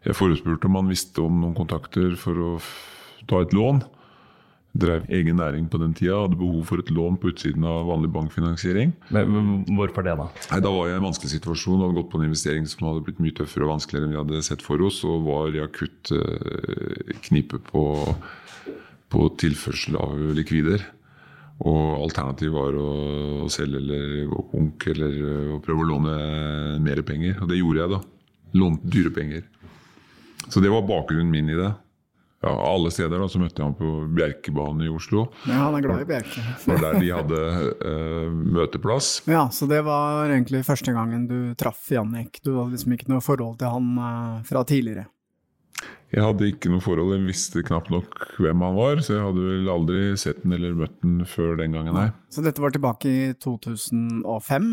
[0.05, 2.50] jeg forespurte om han visste om noen kontakter for å
[3.30, 3.82] ta et lån.
[4.74, 8.09] drev egen næring på den tida, hadde behov for et lån på utsiden av vanlig
[8.11, 8.90] bankfinansiering.
[9.14, 10.26] Men hvorfor det, da?
[10.50, 13.05] Nei, Da var jeg i en vanskelig situasjon, hadde gått på en investering som hadde
[13.07, 16.11] blitt mye tøffere og vanskeligere enn vi hadde sett for oss, og var i akutt
[16.11, 17.84] eh, knipe på,
[19.15, 20.83] på tilførsel av likvider.
[21.65, 22.89] Og alternativet var å,
[23.47, 25.19] å selge eller gå konk eller
[25.55, 26.17] å prøve å låne
[26.83, 27.39] mer penger.
[27.39, 28.03] Og det gjorde jeg, da.
[28.59, 29.47] Lånte dyre penger.
[30.51, 31.71] Så det var bakgrunnen min i det.
[32.45, 35.23] Ja, alle steder da, så møtte jeg ham på Bjerkebanen i Oslo.
[35.49, 36.43] Ja, han er glad i Bjerke.
[36.45, 37.39] Det var der de hadde
[37.81, 39.15] uh, møteplass.
[39.31, 42.43] Ja, så det var egentlig første gangen du traff Jannik.
[42.45, 45.07] Du hadde liksom ikke noe forhold til han uh, fra tidligere.
[46.15, 49.47] Jeg hadde ikke noe forhold, jeg visste knapt nok hvem han var, så jeg hadde
[49.49, 52.11] vel aldri sett den eller møtt den før den gangen, nei.
[52.31, 54.69] Så dette var tilbake i 2005?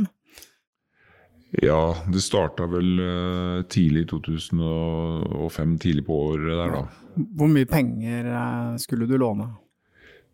[1.65, 7.25] Ja, det starta vel eh, tidlig i 2005, tidlig på året der, da.
[7.41, 9.49] Hvor mye penger eh, skulle du låne?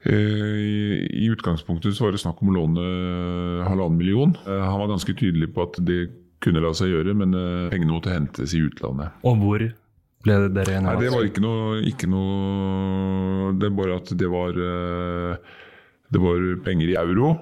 [0.03, 0.59] Eh,
[1.07, 2.85] I, utgangspunktet så var det snakk om å låne
[3.65, 4.35] halvannen million.
[4.45, 6.03] Han var ganske tydelig på at det
[6.43, 7.33] kunne la seg gjøre, men
[7.71, 9.15] pengene måtte hentes i utlandet.
[9.25, 9.63] Og hvor
[10.25, 10.87] ble dere enige?
[10.87, 15.55] Nei, det var ikke noe, ikke noe Det er bare at det var eh,
[16.13, 17.35] Det var penger i euro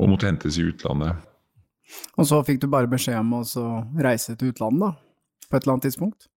[0.00, 1.18] og måtte hentes i utlandet.
[2.16, 3.42] Og så fikk du bare beskjed om å
[4.00, 5.44] reise til utlandet, da?
[5.50, 6.30] På et eller annet tidspunkt?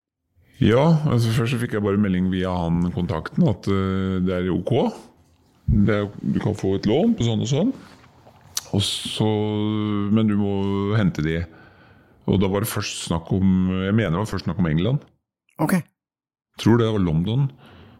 [0.60, 4.52] Ja, altså først så fikk jeg bare melding via han kontakten at eh, det er
[4.52, 4.74] ok.
[5.64, 7.72] Det er, du kan få et lån på sånn og sånn.
[8.74, 9.30] Og så,
[10.12, 10.54] men du må
[10.98, 11.40] hente de.
[12.28, 13.48] Og da var det først snakk om
[13.84, 15.04] Jeg mener det var først snakk om England.
[15.62, 15.78] Ok.
[16.62, 17.48] Tror det var London.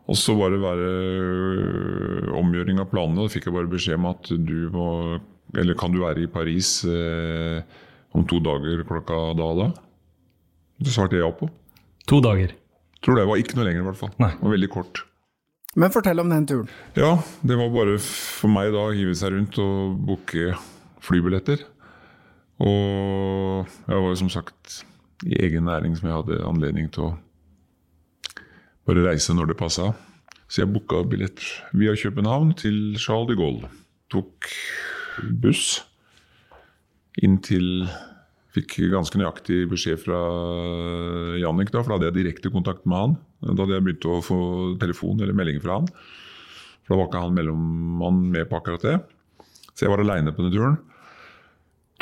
[0.10, 3.24] Og så var det bare øh, omgjøring av planene.
[3.24, 4.88] Da fikk jeg bare beskjed om at du må
[5.60, 7.62] Eller kan du være i Paris eh,
[8.14, 9.68] om to dager klokka da og da?
[10.82, 11.48] Det svarte jeg ja på.
[12.10, 12.56] To dager.
[13.04, 14.14] Tror det var ikke noe lenger, i hvert fall.
[14.18, 14.32] Nei.
[14.34, 15.04] Det var veldig kort.
[15.80, 16.72] Men fortell om den turen.
[16.98, 20.54] Ja, det var bare for meg da å hive seg rundt og booke
[21.04, 21.64] flybilletter.
[22.64, 24.82] Og jeg var jo som sagt
[25.26, 27.14] i egen næring som jeg hadde anledning til å
[28.88, 29.92] bare reise når det passa.
[30.48, 31.42] Så jeg booka billett
[31.74, 33.70] via København til Charles de Gaulle.
[34.14, 34.50] Tok
[35.42, 35.80] buss
[37.24, 37.86] inn til
[38.54, 40.18] Fikk ganske nøyaktig beskjed fra
[41.42, 43.16] Jannik, da, for da hadde jeg direkte kontakt med han.
[43.42, 44.38] Da hadde jeg begynt å få
[44.82, 45.88] telefon eller melding fra han.
[46.84, 48.94] For da var ikke han mellommann med på akkurat det.
[49.74, 50.78] Så jeg var aleine på den turen.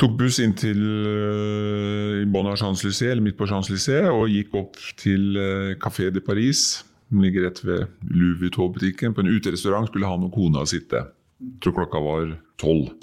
[0.00, 4.78] Tok buss inn til uh, i av Champs-Élysées, eller midt på Champs-Élysées, og gikk opp
[4.98, 9.14] til uh, Café de Paris, som ligger rett ved Louis Vuitton-butikken.
[9.14, 11.04] På en uterestaurant skulle han og kona sitte.
[11.42, 12.94] Jeg tror klokka var tolv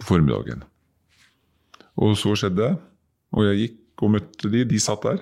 [0.00, 0.64] på formiddagen.
[2.00, 2.72] Og så skjedde det.
[3.36, 5.20] Og jeg gikk og møtte de, de satt der.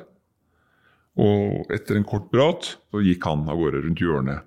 [1.21, 4.47] Og etter en kort prat så gikk han av gårde rundt hjørnet.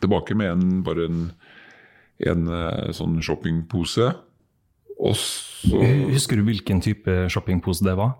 [0.00, 1.22] Tilbake med en, bare en,
[2.32, 4.08] en eh, sånn shoppingpose.
[5.00, 5.78] Og så
[6.10, 8.14] Husker du hvilken type shoppingpose det var?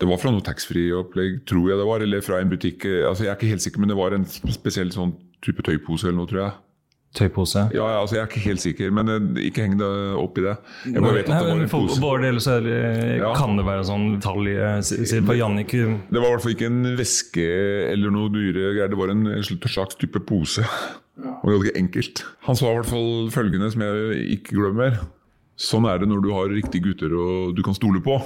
[0.00, 2.02] Det var fra noe taxfree-opplegg, tror jeg det var.
[2.02, 2.84] Eller fra en butikk.
[3.06, 5.12] Altså, jeg er ikke helt sikker, men det var en spesiell sånn
[5.44, 6.54] type tøypose eller noe, tror jeg.
[7.14, 7.60] Tøypose?
[7.70, 9.86] Ja, ja, altså Jeg er ikke helt sikker, men eh, ikke heng det
[10.18, 10.56] opp i det.
[10.90, 12.00] Jeg bare vet at det var en For pose.
[12.02, 12.80] vår del så det,
[13.20, 13.30] Ja.
[13.38, 16.66] kan det være sånn detalj eh, s- For Jannik Det var i hvert fall ikke
[16.72, 17.46] en veske
[17.92, 18.88] eller noe dyre greier.
[18.90, 20.66] Det var en slags type pose.
[21.44, 22.24] Og ganske enkelt.
[22.48, 24.98] Han sa i hvert fall følgende, som jeg ikke glemmer.
[25.56, 28.16] Sånn er det når du har riktige gutter og du kan stole på.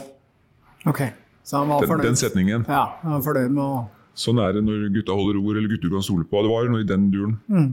[0.89, 1.03] Ok,
[1.45, 2.07] så han var Den, fornøyd.
[2.09, 2.65] den setningen.
[2.69, 3.87] Ja, han var fornøyd med å
[4.19, 6.41] Sånn er det når gutta holder ord, eller gutter kan stole på.
[6.43, 7.37] Det var noe i den duren.
[7.47, 7.69] mm.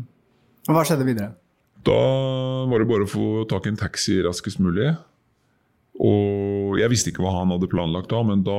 [0.68, 1.32] Og hva skjedde videre?
[1.86, 1.96] Da
[2.70, 4.92] var det bare å få tak i en taxi raskest mulig.
[6.02, 8.56] Og jeg visste ikke hva han hadde planlagt da, men da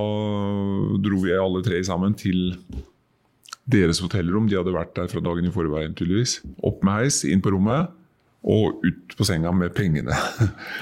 [1.04, 2.56] dro vi alle tre sammen til
[3.70, 4.48] deres hotellrom.
[4.50, 6.40] De hadde vært der fra dagen i forveien, tydeligvis.
[6.66, 7.90] Opp med heis, inn på rommet,
[8.46, 10.14] og ut på senga med pengene.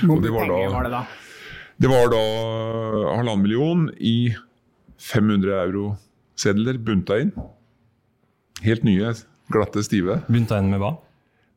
[0.04, 1.04] Hvor mye penger da- var det da?
[1.80, 2.20] Det var da
[3.16, 4.34] halvannen million i
[5.00, 7.32] 500 euro-sedler bunta inn.
[8.64, 9.10] Helt nye,
[9.52, 10.20] glatte, stive.
[10.30, 10.92] Bunta inn med hva?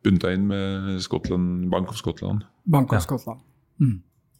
[0.03, 2.43] Bunta inn med Scotland, Bank of Scotland.
[2.65, 3.03] Bank of Ja.
[3.05, 3.43] Scotland.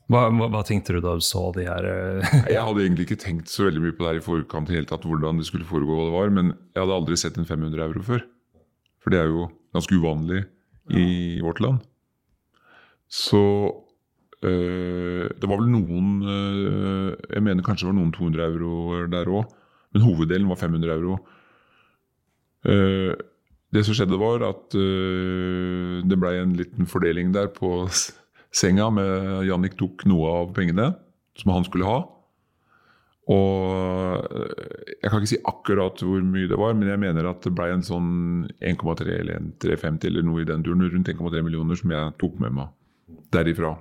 [0.10, 3.18] Hva, hva, hva tenkte du da du så de her eh, Jeg hadde egentlig ikke
[3.20, 5.68] tenkt så veldig mye på det her i forkant, i hele tatt, hvordan det skulle
[5.68, 8.24] foregå, hva det var, men jeg hadde aldri sett en 500 euro før.
[9.04, 10.46] For det er jo ganske uvanlig
[10.90, 11.82] i vårt land.
[13.08, 13.42] Så
[14.44, 19.32] øh, det var vel noen øh, Jeg mener kanskje det var noen 200 euro der
[19.32, 19.48] òg,
[19.94, 21.18] men hoveddelen var 500 euro.
[22.68, 23.14] Uh,
[23.72, 27.88] det som skjedde, var at uh, det blei en liten fordeling der på
[28.52, 28.90] senga.
[28.90, 30.90] med Jannik tok noe av pengene
[31.38, 32.02] som han skulle ha.
[33.28, 37.44] Og eh, jeg kan ikke si akkurat hvor mye det var, men jeg mener at
[37.44, 38.12] det ble en sånn
[38.64, 42.56] 1,3 eller 1,350 eller noe i den turen, rundt 1,3 millioner som jeg tok med
[42.62, 42.74] meg
[43.36, 43.76] derifra.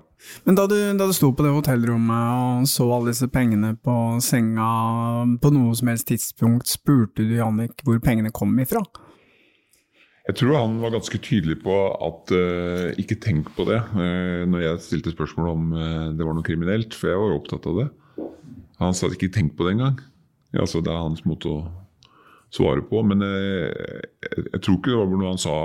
[0.48, 4.16] Men da du, da du sto på det hotellrommet og så alle disse pengene på
[4.24, 4.68] senga,
[5.42, 8.82] på noe som helst tidspunkt, spurte du Jannik hvor pengene kom ifra?
[10.26, 14.64] Jeg tror han var ganske tydelig på at uh, ikke tenk på det, uh, når
[14.64, 17.86] jeg stilte spørsmål om uh, det var noe kriminelt, for jeg var opptatt av det.
[18.82, 20.00] Han sa ikke tenk på det engang.
[20.56, 21.58] Altså, det er hans måte å
[22.54, 23.02] svare på.
[23.06, 24.02] Men jeg,
[24.52, 25.56] jeg tror ikke det var noe han sa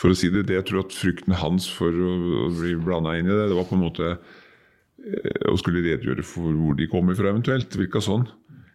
[0.00, 2.12] for å si det, det jeg tror at frykten hans for å,
[2.46, 6.24] å bli blanda inn i det, det var på en måte eh, å skulle redegjøre
[6.24, 7.68] for hvor de kommer fra eventuelt.
[7.68, 8.24] Det virka sånn.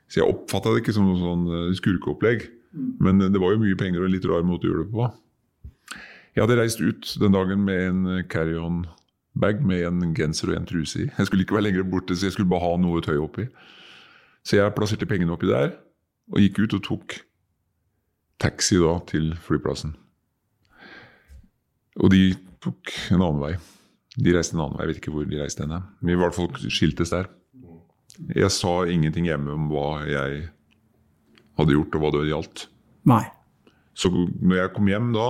[0.06, 2.46] Så jeg oppfatta det ikke som noe sånn eh, skurkeopplegg.
[3.02, 5.08] Men det var jo mye penger og en litt rar måte å gjøre det på.
[6.36, 8.08] Jeg hadde reist ut den dagen med en
[9.36, 11.12] carry-on-bag med en genser og en truse i.
[11.18, 13.48] Jeg skulle ikke være lenger borte, så jeg skulle bare ha noe tøy oppi.
[14.44, 15.76] Så jeg plasserte pengene oppi der,
[16.32, 17.16] og gikk ut og tok
[18.40, 19.96] taxi da til flyplassen.
[22.02, 23.56] Og de tok en annen vei.
[24.18, 25.82] De reiste en annen vei, jeg vet ikke hvor de reiste henne.
[26.02, 27.30] Men i hvert fall skiltes der.
[28.36, 30.50] Jeg sa ingenting hjemme om hva jeg
[31.58, 32.68] hadde gjort, og hva det gjaldt.
[33.08, 33.24] Nei.
[33.96, 35.28] Så når jeg kom hjem da,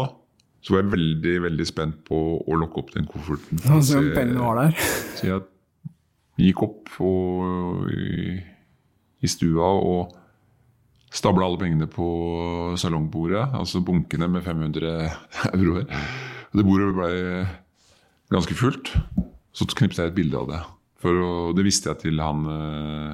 [0.66, 3.60] så var jeg veldig veldig spent på å lokke opp den kofferten.
[3.70, 4.06] Altså, så.
[5.20, 5.44] Så jeg
[6.48, 8.40] gikk opp og, i,
[9.22, 10.16] i stua og
[11.16, 12.08] stabla alle pengene på
[12.82, 14.96] salongbordet, altså bunkene med 500
[15.54, 15.86] euroer.
[16.56, 17.12] Det bordet ble
[18.34, 18.96] ganske fullt.
[19.56, 20.64] Så knipset jeg et bilde av det.
[21.00, 23.14] For å, det visste jeg til han eh,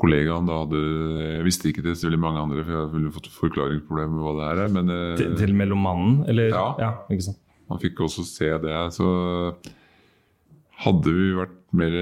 [0.00, 0.46] kollegaen.
[0.48, 0.80] Da hadde,
[1.36, 4.34] jeg visste ikke til så veldig mange andre, for jeg ville fått forklaringsproblemer med hva
[4.40, 4.72] det her er.
[4.74, 6.50] Men, eh, Til, til mellommannen, eller?
[6.80, 6.92] Ja.
[7.10, 7.40] ikke sant?
[7.70, 8.74] han fikk også se det.
[8.92, 9.06] Så
[10.84, 11.94] hadde vi vært mer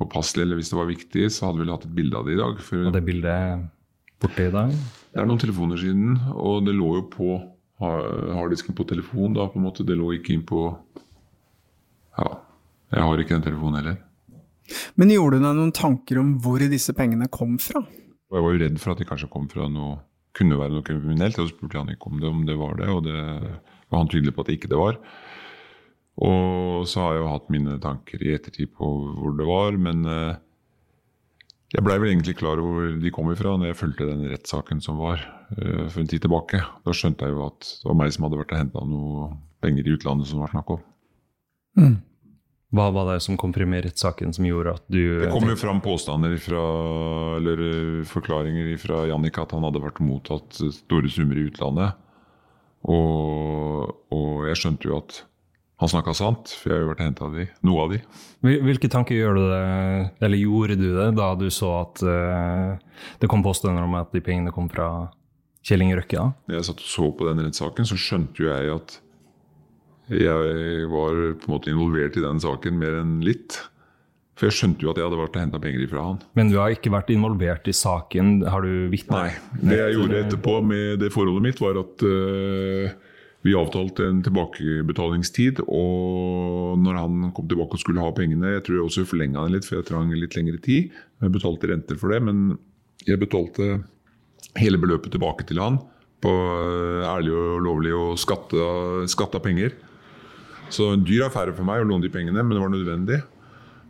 [0.00, 2.34] påpasselige, eller hvis det var viktig, så hadde vi vel hatt et bilde av det
[2.36, 2.58] i dag.
[2.64, 3.64] For Og det bildet
[4.20, 4.74] borte i dag?
[5.14, 7.30] det er noen telefoner siden, og det lå jo på
[7.80, 9.32] harddisken på telefon.
[9.34, 9.86] da, på en måte.
[9.88, 10.66] Det lå ikke inn på
[12.18, 12.30] Ja,
[12.92, 13.96] jeg har ikke den telefonen heller.
[15.00, 17.82] Men gjorde du deg noen tanker om hvor disse pengene kom fra?
[18.30, 19.98] Og jeg var jo redd for at de kanskje kom fra noe
[20.36, 21.38] kunne være noe kriminelt.
[21.38, 23.16] Og så spurte han ikke om det, om det var det, og det
[23.90, 25.00] var han tydelig på at det ikke det var.
[26.20, 30.04] Og så har jeg jo hatt mine tanker i ettertid på hvor det var, men
[30.04, 30.40] eh,
[31.70, 34.82] jeg blei vel egentlig klar over hvor de kom ifra når jeg fulgte den rettssaken
[34.84, 35.22] som var
[35.56, 36.60] eh, for en tid tilbake.
[36.84, 39.30] Da skjønte jeg jo at det var meg som hadde vært og henta noe
[39.64, 40.86] penger i utlandet som var snakk om.
[42.70, 45.56] Hva var det som kom frem i rettssaken som gjorde at du Det kom jo
[45.58, 46.60] fram påstander fra,
[47.40, 51.98] eller eh, forklaringer fra Jannik at han hadde vært mottatt store summer i utlandet.
[52.86, 55.24] Og, og jeg skjønte jo at
[55.80, 58.00] han snakka sant, for jeg har jo vært henta av de, noe av de.
[58.44, 59.60] Hvilke tanker gjør du det,
[60.26, 64.20] eller gjorde du det da du så at uh, det kom påstander om at de
[64.24, 65.08] pengene kom fra
[65.64, 66.20] Kjell Inge Røkke?
[66.20, 66.56] da?
[66.58, 68.98] Jeg satt og så på den rettssaken, så skjønte jo jeg at
[70.10, 73.58] jeg var på en måte involvert i den saken mer enn litt.
[74.40, 76.18] For jeg skjønte jo at jeg hadde vært og henta penger ifra han.
[76.38, 78.38] Men du har ikke vært involvert i saken?
[78.48, 79.26] Har du vitne?
[79.26, 79.60] Nei.
[79.60, 82.94] Det jeg gjorde etterpå med det forholdet mitt, var at uh,
[83.44, 85.60] vi avtalte en tilbakebetalingstid.
[85.68, 89.58] Og når han kom tilbake og skulle ha pengene Jeg tror jeg også forlenga den
[89.58, 90.96] litt, for jeg trang litt lengre tid.
[91.20, 92.56] Jeg betalte renter for det, men
[93.04, 93.82] jeg betalte
[94.56, 95.78] hele beløpet tilbake til han
[96.20, 98.64] på eh, ærlig og lovlig og skatta,
[99.08, 99.76] skatta penger.
[100.70, 103.20] Så en dyr affære for meg å låne de pengene, men det var nødvendig.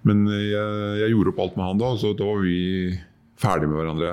[0.08, 2.58] Men jeg, jeg gjorde opp alt med han da, så da var vi
[3.40, 4.12] ferdige med hverandre.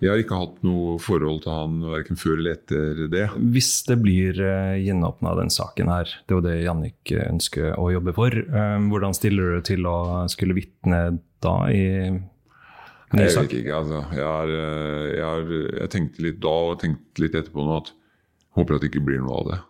[0.00, 3.26] Jeg har ikke hatt noe forhold til han verken før eller etter det.
[3.52, 7.76] Hvis det blir uh, gjenåpna den saken her, det er jo det Jannik eh, ønsker
[7.76, 9.98] å jobbe for, eh, hvordan stiller du til å
[10.32, 11.02] skulle vitne
[11.44, 11.84] da i
[12.16, 14.00] ny Jeg vet ikke, altså.
[14.16, 17.92] Jeg, er, eh, jeg, er, jeg tenkte litt da og tenkte litt etterpå nå at
[18.56, 19.62] håper at det ikke blir noe av det.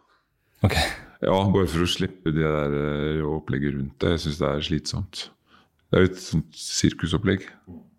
[0.69, 0.79] Ok.
[1.21, 4.15] Ja, bare for å slippe det der eh, opplegget rundt det.
[4.17, 5.25] Jeg syns det er slitsomt.
[5.91, 7.45] Det er jo et sånt sirkusopplegg,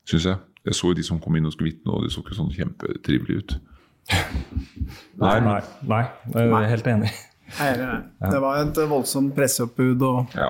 [0.09, 0.39] syns jeg.
[0.65, 2.51] Jeg så jo de som kom inn og skulle vitne, og de så ikke sånn
[2.55, 3.55] kjempetrivelig ut.
[5.21, 5.57] Nei, nei,
[5.87, 6.01] nei,
[6.33, 7.11] jeg er helt enig.
[7.51, 10.49] Det var et voldsomt presseoppbud og Ja.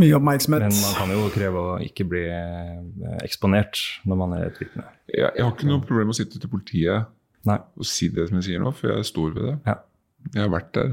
[0.00, 0.64] mye oppmerksomhet.
[0.66, 4.84] Men man kan jo kreve å ikke bli eh, eksponert når man er et vitne.
[5.08, 7.08] Jeg, jeg har ikke noe problem med å sitte til politiet
[7.48, 7.58] Nei.
[7.76, 9.56] og si det som jeg sier nå, for jeg står ved det.
[9.66, 9.78] Ja.
[10.34, 10.90] Jeg har vært der,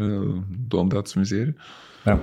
[0.72, 1.54] Don't that, som vi sier.
[2.08, 2.18] Ja.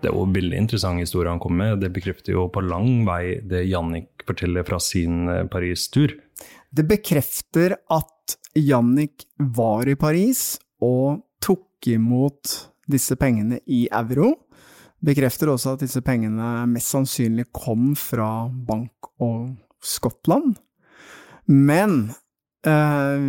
[0.00, 1.80] Det er jo en veldig interessant historie han kom med.
[1.82, 6.14] Det bekrefter jo på lang vei det Jannik forteller fra sin eh, Paris-tur.
[6.70, 12.54] Det bekrefter at Jannik var i Paris og tok imot
[12.90, 14.32] disse pengene i euro.
[15.06, 19.54] Bekrefter også at disse pengene mest sannsynlig kom fra Bank og
[19.86, 20.56] Skottland.
[21.46, 21.98] Men
[22.66, 23.26] eh,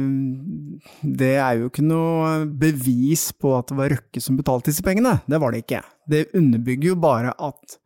[1.05, 5.20] det er jo ikke noe bevis på at det var Røkke som betalte disse pengene.
[5.30, 5.84] Det var det ikke.
[6.10, 7.78] Det underbygger jo bare at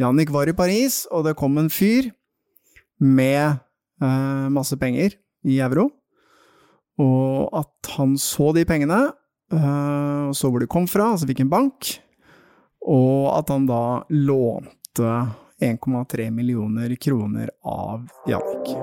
[0.00, 2.08] Jannik var i Paris, og det kom en fyr
[2.98, 3.60] med
[4.02, 5.14] eh, masse penger
[5.46, 5.90] i euro,
[6.98, 9.00] og at han så de pengene,
[9.54, 11.92] eh, og så hvor de kom fra, altså hvilken bank,
[12.84, 15.14] og at han da lånte
[15.64, 18.74] 1,3 millioner kroner av Jannik.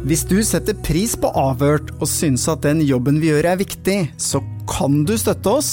[0.00, 3.98] Hvis du setter pris på Avhørt og syns at den jobben vi gjør er viktig,
[4.16, 4.40] så
[4.70, 5.72] kan du støtte oss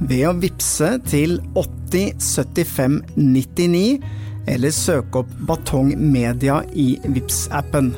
[0.00, 4.00] ved å vippse til 8075 99
[4.50, 7.92] eller søke opp Batong Media i vips appen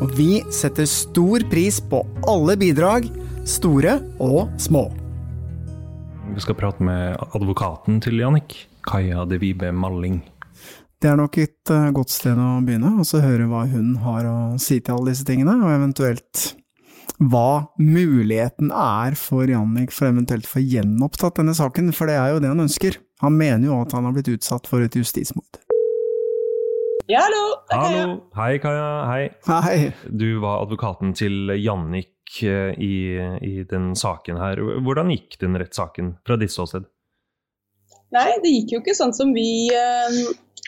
[0.00, 2.00] Og vi setter stor pris på
[2.30, 3.10] alle bidrag,
[3.50, 4.84] store og små.
[6.30, 8.54] Vi skal prate med advokaten til Jannik,
[8.86, 10.20] Kaja De Vibe Malling.
[11.00, 14.28] Det er nok et uh, godt sted å begynne, og så høre hva hun har
[14.28, 16.44] å si til alle disse tingene, og eventuelt
[17.20, 22.34] hva muligheten er for Jannik for eventuelt å få gjenopptatt denne saken, for det er
[22.34, 23.00] jo det han ønsker.
[23.24, 25.58] Han mener jo at han har blitt utsatt for et justismord.
[27.10, 27.44] Ja, hallo!
[27.66, 27.82] Kaja.
[27.82, 28.16] Hallo!
[28.38, 28.88] Hei, Kaja.
[29.10, 29.22] Hei.
[29.66, 29.78] Hei.
[30.06, 32.94] Du var advokaten til Jannik eh, i,
[33.42, 34.60] i den saken her.
[34.84, 36.86] Hvordan gikk den rettssaken fra ditt ståsted?
[38.14, 40.20] Nei, det gikk jo ikke sånn som vi eh,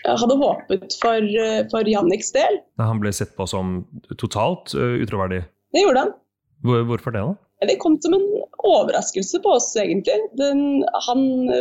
[0.07, 2.61] hadde håpet for, eh, for Janniks del.
[2.83, 3.81] Han ble sett på som
[4.21, 5.43] totalt uh, utroverdig.
[5.75, 6.15] Det gjorde han.
[6.63, 7.67] Hvor, hvorfor det, da?
[7.67, 8.27] Det kom som en
[8.67, 10.19] overraskelse på oss, egentlig.
[10.39, 11.21] Den, han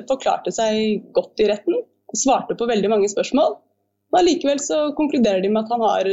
[0.10, 1.82] forklarte seg godt i retten,
[2.18, 3.58] svarte på veldig mange spørsmål.
[4.12, 6.10] Men allikevel så konkluderer de med at han har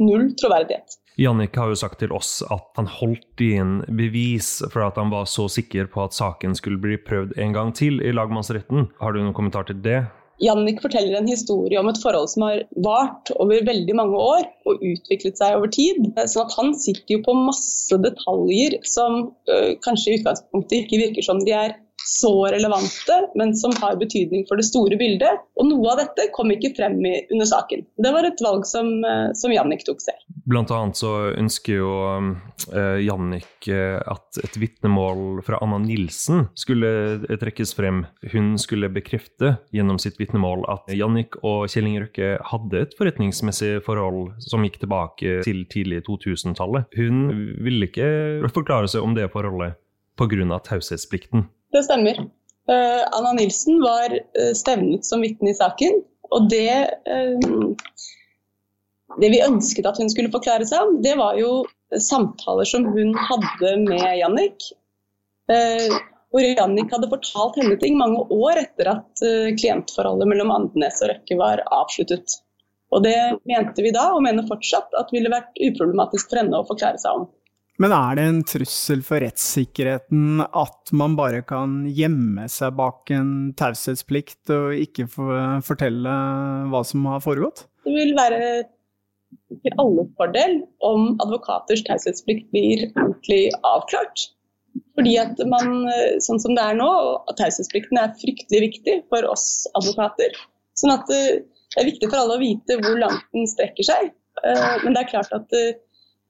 [0.00, 0.96] null troverdighet.
[1.18, 5.26] Jannik har jo sagt til oss at han holdt inn bevis for at han var
[5.26, 8.86] så sikker på at saken skulle bli prøvd en gang til i lagmannsretten.
[9.02, 10.04] Har du noen kommentar til det?
[10.38, 14.84] Jannik forteller en historie om et forhold som har vart over veldig mange år og
[14.86, 15.98] utviklet seg over tid.
[16.22, 21.26] Sånn at han sitter jo på masse detaljer som øh, kanskje i utgangspunktet ikke virker
[21.26, 21.74] som de er
[22.08, 25.42] så relevante, men som har betydning for det store bildet.
[25.58, 27.82] Og noe av dette kom ikke frem i, under saken.
[27.98, 30.22] Det var et valg som, eh, som Jannik tok selv.
[30.48, 31.88] Blant annet så ønsker jo
[32.72, 36.88] eh, Jannik uh, at et vitnemål fra Anna Nilsen skulle
[37.42, 38.04] trekkes frem.
[38.32, 43.74] Hun skulle bekrefte gjennom sitt vitnemål at Jannik og Kjell Inge Røkke hadde et forretningsmessig
[43.84, 46.88] forhold som gikk tilbake til tidlig 2000-tallet.
[46.96, 47.28] Hun
[47.60, 48.08] ville ikke
[48.54, 49.76] forklare seg om det forholdet
[50.16, 50.62] pga.
[50.64, 51.44] taushetsplikten.
[51.76, 52.24] Det stemmer.
[52.68, 54.16] Uh, Anna Nilsen var
[54.56, 56.00] stevnet som vitne i saken.
[56.32, 56.72] Og det,
[57.08, 57.76] uh,
[59.16, 61.62] det vi ønsket at hun skulle forklare seg om, det var jo
[61.96, 64.68] samtaler som hun hadde med Jannik.
[65.48, 69.24] hvor Jannik hadde fortalt henne ting mange år etter at
[69.56, 72.36] klientforholdet mellom Andenes og Røkke var avsluttet.
[72.92, 73.16] Og det
[73.48, 77.22] mente vi da, og mener fortsatt, at ville vært uproblematisk for henne å forklare seg
[77.22, 77.26] om.
[77.78, 83.52] Men er det en trussel for rettssikkerheten at man bare kan gjemme seg bak en
[83.58, 85.06] taushetsplikt og ikke
[85.64, 86.16] fortelle
[86.72, 87.68] hva som har foregått?
[87.86, 88.40] Det vil være
[89.64, 94.28] til alles fordel om advokaters taushetsplikt blir ordentlig avklart.
[94.98, 95.88] Fordi at man,
[96.22, 96.88] sånn som det er nå,
[97.38, 100.34] Taushetsplikten er fryktelig viktig for oss advokater.
[100.78, 104.10] Sånn at det er viktig for alle å vite hvor langt den strekker seg.
[104.44, 105.54] Eh, men det er klart at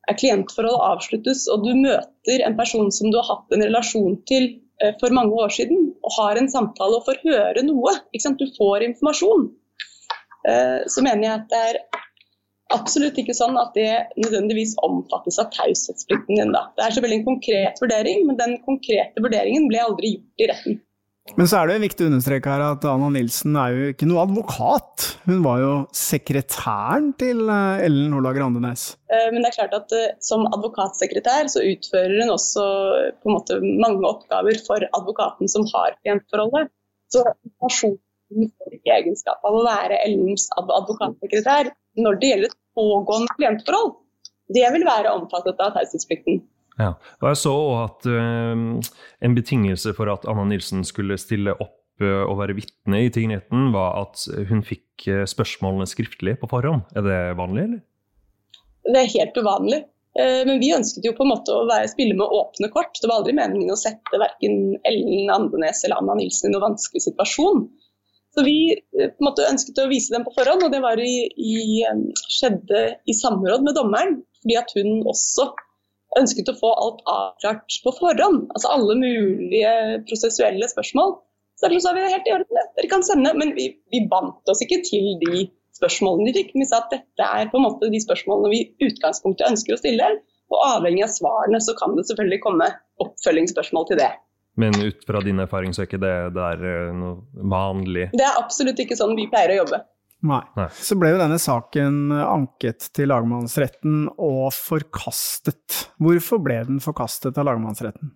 [0.09, 4.49] er klientforholdet avsluttes, og du møter en person som du har hatt en relasjon til
[4.83, 7.95] eh, for mange år siden, og har en samtale og får høre noe,
[8.41, 9.49] du får informasjon,
[10.49, 11.81] eh, så mener jeg at det er
[12.75, 13.91] absolutt ikke sånn at det
[14.21, 16.53] nødvendigvis omfattes av taushetsplikten din.
[16.55, 16.67] Da.
[16.77, 20.79] Det er selvfølgelig en konkret vurdering, men den konkrete vurderingen ble aldri gjort i retten.
[21.37, 24.23] Men så er det viktig å understreke her at Anna Nilsen er jo ikke noe
[24.25, 25.05] advokat.
[25.27, 28.87] Hun var jo sekretæren til eh, Ellen Hordager Andenes.
[29.13, 32.65] Eh, men det er klart at eh, som advokatsekretær så utfører hun også
[33.21, 36.73] på en måte mange oppgaver for advokaten som har klientforholdet.
[37.13, 37.25] Så
[37.61, 43.97] personen får ikke egenskap av å være Ellens advokatsekretær når det gjelder et pågående klientforhold.
[44.55, 46.41] Det vil være omfattet av taushetsplikten.
[46.79, 48.55] Ja, og Jeg så at uh,
[49.27, 53.73] en betingelse for at Anna Nilsen skulle stille opp uh, og være vitne i tingretten,
[53.75, 56.87] var at hun fikk uh, spørsmålene skriftlig på forhånd.
[56.97, 57.85] Er det vanlig, eller?
[58.89, 59.85] Det er helt uvanlig.
[60.19, 62.97] Men vi ønsket jo på en måte å være, spille med åpne kort.
[62.99, 67.05] Det var aldri meningen å sette verken Ellen Andenes eller Anna Nilsen i noen vanskelig
[67.05, 67.61] situasjon.
[68.39, 68.59] Så vi
[69.03, 71.55] en måte ønsket å vise dem på forhånd, og det i, i,
[72.31, 74.21] skjedde i samråd med dommeren.
[74.45, 75.49] fordi at hun også
[76.21, 78.45] ønsket å få alt avklart på forhånd.
[78.55, 79.73] Altså alle mulige
[80.07, 81.17] prosessuelle spørsmål.
[81.59, 83.35] Så derfor sa vi helt i orden, dere kan sende.
[83.35, 85.49] Men vi, vi bandt oss ikke til de
[85.81, 86.55] spørsmålene de fikk.
[86.55, 89.83] Vi sa at dette er på en måte de spørsmålene vi i utgangspunktet ønsker å
[89.83, 90.15] stille.
[90.55, 92.71] Og avhengig av svarene så kan det selvfølgelig komme
[93.03, 94.13] oppfølgingsspørsmål til det.
[94.59, 98.09] Men ut fra din erfaring så er ikke det det er noe vanlig?
[98.17, 99.83] Det er absolutt ikke sånn vi pleier å jobbe.
[100.27, 100.43] Nei.
[100.75, 105.85] Så ble jo denne saken anket til lagmannsretten og forkastet.
[106.03, 108.11] Hvorfor ble den forkastet av lagmannsretten?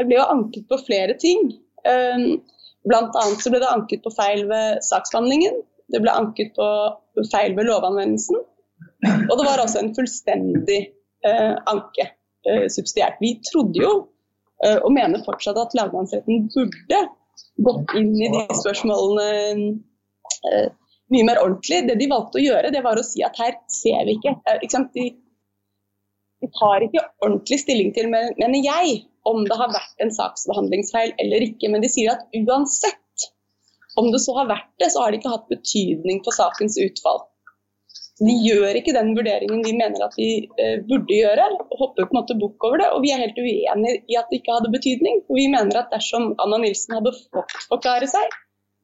[0.00, 1.52] Det ble jo anket på flere ting.
[1.86, 2.40] Ehm,
[2.88, 5.60] blant annet så ble det anket på feil ved saksbehandlingen.
[5.92, 6.66] Det ble anket på
[7.30, 8.42] feil ved lovanvendelsen.
[9.30, 10.80] Og det var også en fullstendig
[11.26, 12.10] eh, anke
[12.72, 13.20] subsidiært.
[13.20, 14.08] Vi trodde jo, eh,
[14.60, 16.98] og mener fortsatt, at lagmannsretten burde
[17.64, 19.28] gått inn i de spørsmålene
[20.48, 20.68] Eh,
[21.10, 21.82] mye mer ordentlig.
[21.88, 24.36] Det de valgte å gjøre, det var å si at her ser vi ikke.
[24.48, 25.06] Eh, ikke de,
[26.40, 31.48] de, tar ikke ordentlig stilling til, mener jeg, om det har vært en saksbehandlingsfeil eller
[31.50, 31.72] ikke.
[31.72, 33.28] Men de sier at uansett
[33.98, 37.24] om det så har vært det, så har det ikke hatt betydning for sakens utfall.
[38.20, 40.28] De gjør ikke den vurderingen vi mener at de
[40.60, 41.46] eh, burde gjøre,
[41.80, 42.88] hopper på en måte bukk over det.
[42.92, 45.22] Og vi er helt uenige i at det ikke hadde betydning.
[45.24, 48.36] For vi mener at dersom Anna Nilsen hadde fått forklare seg,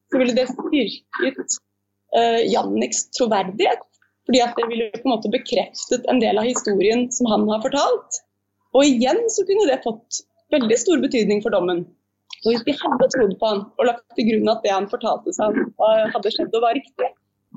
[0.09, 1.59] så ville det styrket
[2.17, 3.85] eh, Janniks troverdighet.
[4.27, 7.61] Fordi at det ville på en måte bekreftet en del av historien som han har
[7.67, 8.23] fortalt.
[8.75, 10.25] Og igjen så kunne det fått
[10.55, 11.85] veldig stor betydning for dommen.
[12.41, 15.33] Så hvis de hadde trodd på han og lagt til grunn at det han fortalte
[15.35, 15.57] seg
[16.15, 17.09] hadde skjedd og var riktig,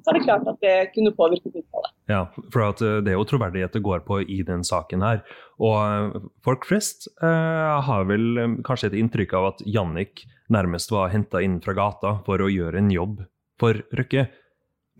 [0.04, 1.93] så er det klart at det kunne påvirket utfallet.
[2.10, 2.24] Ja,
[2.54, 5.24] for eh, det er jo troverdighet det går på i den saken her.
[5.60, 11.14] Og eh, folk flest eh, har vel kanskje et inntrykk av at Jannik nærmest var
[11.14, 13.24] henta inn fra gata for å gjøre en jobb
[13.62, 14.28] for Røkke.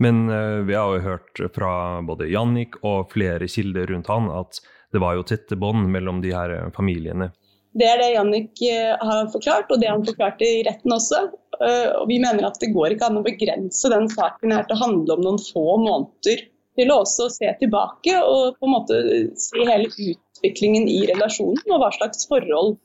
[0.00, 1.72] Men eh, vi har jo hørt fra
[2.06, 6.32] både Jannik og flere kilder rundt han at det var jo tette bånd mellom de
[6.34, 7.30] her familiene.
[7.78, 11.26] Det er det Jannik uh, har forklart, og det han forklarte i retten også.
[11.60, 14.78] Uh, og vi mener at det går ikke an å begrense den saken her til
[14.78, 16.46] å handle om noen få måneder.
[16.78, 18.98] Til å også se tilbake og på en måte
[19.38, 22.78] se hele utviklingen i relasjonen og hva slags forhold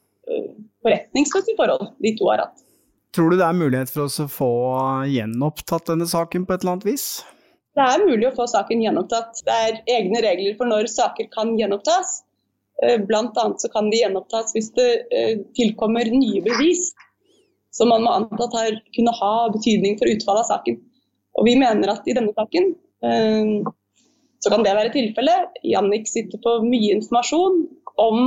[0.85, 2.65] forretningsmessig forhold de to har hatt.
[3.15, 4.51] Tror du det er mulighet for oss å få
[5.07, 7.05] gjenopptatt denne saken på et eller annet vis?
[7.75, 9.41] Det er mulig å få saken gjenopptatt.
[9.47, 12.21] Det er egne regler for når saker kan gjenopptas.
[12.83, 16.89] Eh, annet så kan de gjenopptas hvis det eh, tilkommer nye bevis
[17.71, 20.77] som man må anta har kunne ha betydning for utfallet av saken.
[21.39, 22.73] Og vi mener at i denne saken
[23.03, 23.71] eh,
[24.43, 25.55] så kan det være tilfellet.
[25.63, 27.63] Jannik sitter på mye informasjon
[27.95, 28.17] om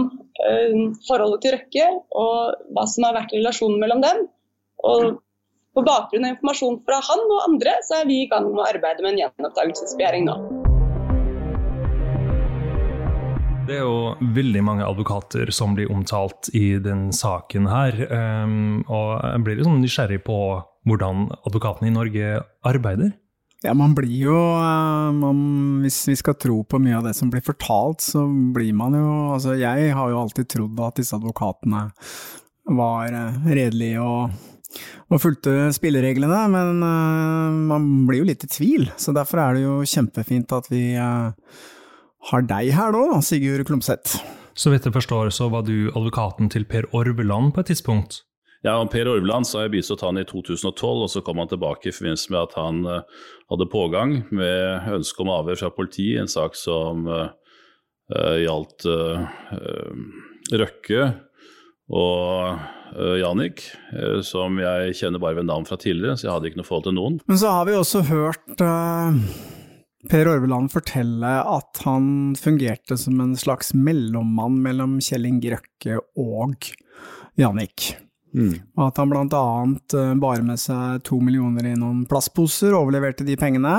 [1.05, 1.87] forholdet til Røkke
[2.17, 4.25] og hva som har vært relasjonen mellom dem.
[4.89, 5.21] Og
[5.77, 8.71] på bakgrunn av informasjon fra han og andre, så er vi i gang med å
[8.71, 10.58] arbeide med en gjenopptakelsesbegjæring nå.
[13.69, 17.99] Det er jo veldig mange advokater som blir omtalt i den saken her.
[18.09, 20.39] Um, og jeg blir liksom nysgjerrig på
[20.89, 22.31] hvordan advokatene i Norge
[22.65, 23.13] arbeider.
[23.67, 25.39] Ja, man blir jo eh, man,
[25.83, 28.23] Hvis vi skal tro på mye av det som blir fortalt, så
[28.55, 31.89] blir man jo Altså, jeg har jo alltid trodd at disse advokatene
[32.79, 34.37] var eh, redelige og,
[35.11, 38.87] og fulgte spillereglene, men uh, man blir jo litt i tvil.
[39.01, 41.35] Så derfor er det jo kjempefint at vi uh,
[42.31, 44.19] har deg her nå, Sigurd Klumseth.
[44.59, 48.23] Så vidt jeg forstår, så var du advokaten til Per Orveland på et tidspunkt?
[48.67, 51.51] Ja, og Per Orveland så har jeg bistått han i 2012, og så kom han
[51.51, 56.17] tilbake i forbindelse med at han uh, hadde pågang med ønske om avhør fra politiet
[56.17, 57.29] i en sak som uh,
[58.11, 58.89] uh, gjaldt
[60.59, 61.07] Røkke
[61.89, 62.67] og
[63.21, 63.63] Janik,
[64.25, 66.97] som jeg kjenner bare ved navn fra tidligere, så jeg hadde ikke noe forhold til
[66.97, 67.19] noen.
[67.29, 68.65] Men så har vi også hørt
[70.07, 76.69] Per Orveland fortelle at han fungerte som en slags mellommann mellom Kjell Inge Røkke og
[77.39, 77.97] Jannik.
[78.31, 78.55] Mm.
[78.77, 83.27] Og at han blant annet eh, bar med seg to millioner i noen plastposer, overleverte
[83.27, 83.75] de pengene.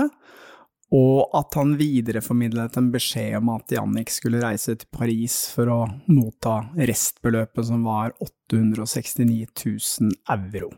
[0.92, 5.82] Og at han videreformidlet en beskjed om at Jannik skulle reise til Paris for å
[6.10, 10.74] motta restbeløpet som var 869 000 euro.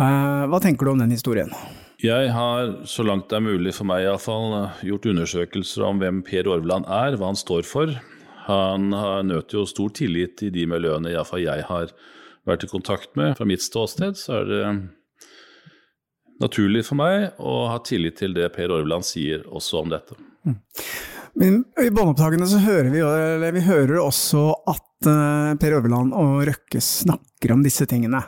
[0.00, 1.52] Eh, hva tenker du om den historien?
[1.98, 4.52] Jeg har, så langt det er mulig for meg iallfall,
[4.86, 7.90] gjort undersøkelser om hvem Per Orveland er, hva han står for.
[8.46, 8.94] Han
[9.26, 11.90] nøt jo stor tillit i de miljøene iallfall jeg har
[12.46, 13.34] vært i kontakt med.
[13.38, 14.62] Fra mitt ståsted så er det
[16.38, 20.14] naturlig for meg å ha tillit til det Per Orveland sier også om dette.
[20.46, 20.58] Mm.
[21.38, 26.42] Men I båndopptakene så hører vi, eller vi hører også at uh, Per Øverland og
[26.48, 28.22] Røkke snakker om disse tingene.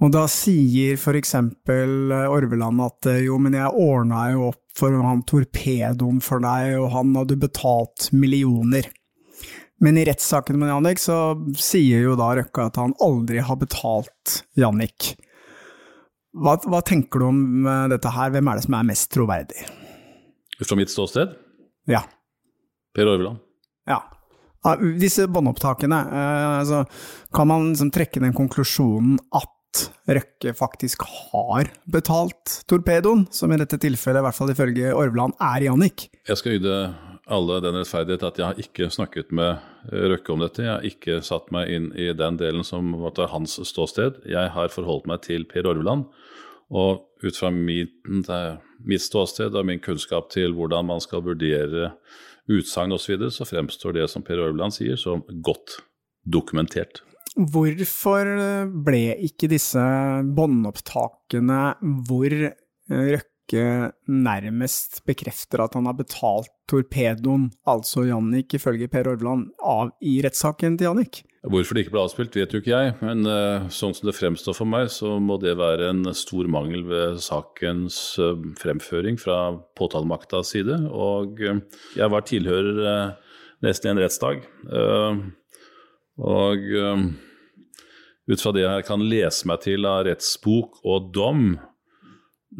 [0.00, 4.62] Og da sier for eksempel eh, Orveland at eh, jo, men jeg ordna jo opp
[4.76, 8.88] for han torpedoen for deg, og han hadde betalt millioner.
[9.80, 11.18] Men i rettssaken med Jannik så
[11.58, 15.14] sier jo da Røkke at han aldri har betalt Jannik.
[16.30, 19.68] Hva, hva tenker du om eh, dette her, hvem er det som er mest troverdig?
[20.60, 21.36] Fra mitt ståsted?
[21.88, 22.06] Ja.
[22.96, 23.44] Per Orveland.
[23.88, 24.00] Ja.
[25.00, 25.98] Disse båndopptakene,
[26.60, 26.82] altså,
[27.32, 29.56] kan man liksom trekke den konklusjonen at
[30.10, 35.68] Røkke faktisk har betalt torpedoen, som i dette tilfellet, i hvert fall ifølge Orvland, er
[35.68, 36.08] Jannik?
[36.26, 36.78] Jeg skal yte
[37.30, 39.60] alle den rettferdighet at jeg har ikke snakket med
[39.90, 40.64] Røkke om dette.
[40.64, 44.22] Jeg har ikke satt meg inn i den delen som er hans ståsted.
[44.28, 46.08] Jeg har forholdt meg til Per Orvland.
[46.70, 51.92] Og ut fra mitt, mitt ståsted og min kunnskap til hvordan man skal vurdere
[52.50, 55.80] utsagn osv., så, videre, så fremstår det som Per Orvland sier, som godt
[56.26, 57.02] dokumentert.
[57.38, 58.28] Hvorfor
[58.86, 59.82] ble ikke disse
[60.34, 61.60] båndopptakene
[62.08, 62.34] hvor
[62.90, 70.20] Røkke nærmest bekrefter at han har betalt torpedoen, altså Jannik ifølge Per Orvland, av i
[70.22, 71.22] rettssaken til Jannik?
[71.40, 74.58] Hvorfor det ikke ble avspilt, vet jo ikke jeg, men uh, sånn som det fremstår
[74.58, 80.52] for meg, så må det være en stor mangel ved sakens uh, fremføring fra påtalemaktas
[80.52, 80.76] side.
[80.90, 83.14] Og jeg var tilhører
[83.64, 84.44] nesten i en rettsdag.
[86.20, 86.66] Og
[88.30, 91.54] ut fra det jeg kan lese meg til av rettsbok og dom,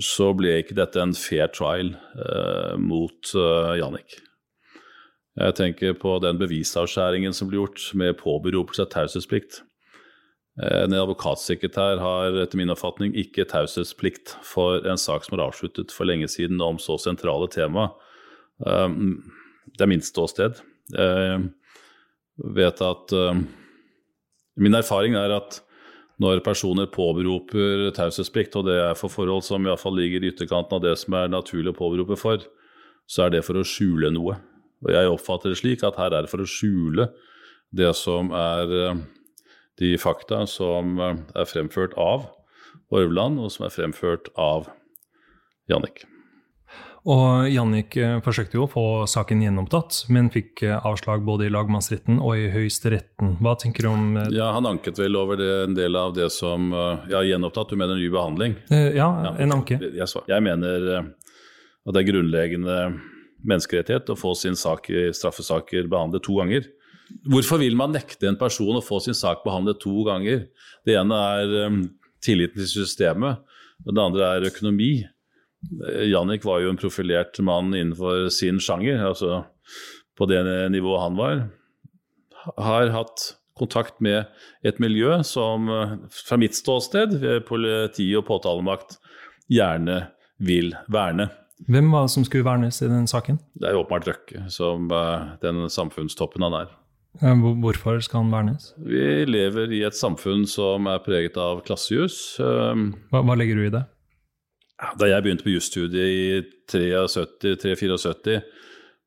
[0.00, 1.92] så ble ikke dette en fair trial
[2.80, 3.32] mot
[3.78, 4.16] Jannik.
[5.38, 9.60] Jeg tenker på den bevisavskjæringen som ble gjort med påberopelse av taushetsplikt.
[10.60, 15.94] Eh, en advokatsekretær har etter min oppfatning ikke taushetsplikt for en sak som er avsluttet
[15.94, 17.92] for lenge siden om så sentrale tema.
[18.66, 18.88] Eh,
[19.70, 20.60] det er mitt ståsted.
[22.40, 23.42] Vet at eh,
[24.60, 25.60] Min erfaring er at
[26.20, 30.82] når personer påberoper taushetsplikt, og det er for forhold som iallfall ligger i ytterkanten av
[30.84, 32.44] det som er naturlig å påberope for,
[33.08, 34.36] så er det for å skjule noe.
[34.84, 37.08] Og jeg oppfatter det slik at her er det for å skjule
[37.72, 39.02] det som er eh,
[39.80, 42.28] de fakta som eh, er fremført av
[42.92, 44.68] Orvland, og som er fremført av
[45.70, 46.04] Jannik.
[47.08, 52.18] Og Jannik eh, forsøkte jo å få saken gjennomtatt, men fikk avslag både i lagmannsretten
[52.20, 53.38] og i Høyesteretten.
[53.40, 56.68] Hva tenker du om Ja, Han anket vel over det, en del av det som
[57.08, 58.58] Ja, gjenopptatt, du mener ny behandling?
[58.68, 59.78] Ja, en anke.
[59.80, 62.76] Jeg, jeg mener at det er grunnleggende
[63.48, 66.68] menneskerettighet å få sin sak i straffesaker behandlet to ganger.
[67.32, 70.44] Hvorfor vil man nekte en person å få sin sak behandlet to ganger?
[70.86, 71.54] Det ene er
[72.22, 73.40] tilliten til systemet,
[73.86, 74.92] og det andre er økonomi.
[75.88, 79.44] Eh, Jannik var jo en profilert mann innenfor sin sjanger, altså
[80.18, 80.42] på det
[80.72, 81.42] nivået han var.
[82.56, 84.24] Har hatt kontakt med
[84.64, 88.98] et miljø som eh, fra mitt ståsted, politi og påtalemakt,
[89.50, 90.04] gjerne
[90.40, 91.28] vil verne.
[91.68, 93.36] Hvem var det som skulle vernes i den saken?
[93.60, 96.70] Det er åpenbart Røkke, som uh, den samfunnstoppen han er.
[97.20, 98.70] Hvorfor skal han vernes?
[98.80, 102.38] Vi lever i et samfunn som er preget av klassejus.
[102.38, 103.82] Hva, hva, legger du i det?
[104.80, 108.40] Da jeg begynte på jusstudiet i 73-74,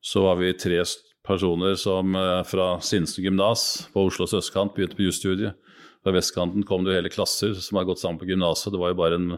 [0.03, 0.83] så var vi tre
[1.25, 5.57] personer som uh, fra Sinsen gymnas på Oslos østkant begynte på jusstudiet.
[6.03, 8.73] Fra vestkanten kom det jo hele klasser som har gått sammen på gymnaset.
[8.73, 9.29] Det var jo bare en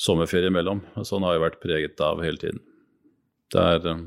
[0.00, 0.80] sommerferie imellom.
[1.04, 2.62] Sånn har jeg vært preget av hele tiden.
[3.52, 4.04] Det er, eh,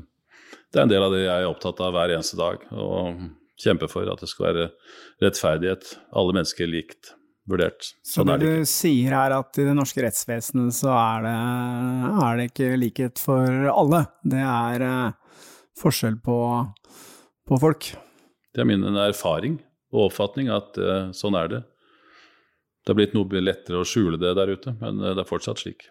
[0.72, 2.66] det er en del av det jeg er opptatt av hver eneste dag.
[2.72, 3.22] Og
[3.62, 4.66] kjemper for at det skal være
[5.22, 5.94] rettferdighet.
[6.12, 7.14] Alle mennesker likt
[7.50, 7.90] vurdert.
[8.04, 11.34] Sånn så det, det du sier her at i det norske rettsvesenet så er det,
[12.28, 14.04] er det ikke likhet for alle.
[14.24, 15.38] Det er uh,
[15.80, 16.38] forskjell på,
[17.48, 17.92] på, folk.
[18.54, 19.58] Det er min erfaring
[19.94, 21.64] og oppfatning at uh, sånn er det.
[22.84, 25.62] Det har blitt noe lettere å skjule det der ute, men eh, det er fortsatt
[25.62, 25.86] slik.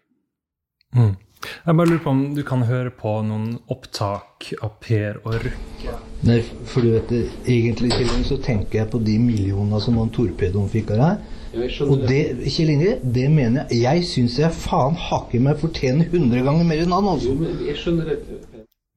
[0.94, 1.16] Mm.
[1.44, 5.96] Jeg bare lurer på om du kan høre på noen opptak av Per og Røkke?
[6.30, 6.38] Nei,
[6.70, 7.90] for du vet det, egentlig
[8.30, 11.34] så tenker jeg på de millionene som han torpedoen fikk av deg.
[11.54, 16.42] Og det, Kjell Inge, det mener jeg Jeg syns jeg faen hakker meg fortjener 100
[16.48, 17.30] ganger mer enn han, altså.
[17.30, 18.20] Jo, men jeg skjønner det.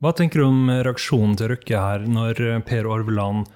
[0.04, 3.46] Hva tenker du om reaksjonen til Røkke her, når Per Orveland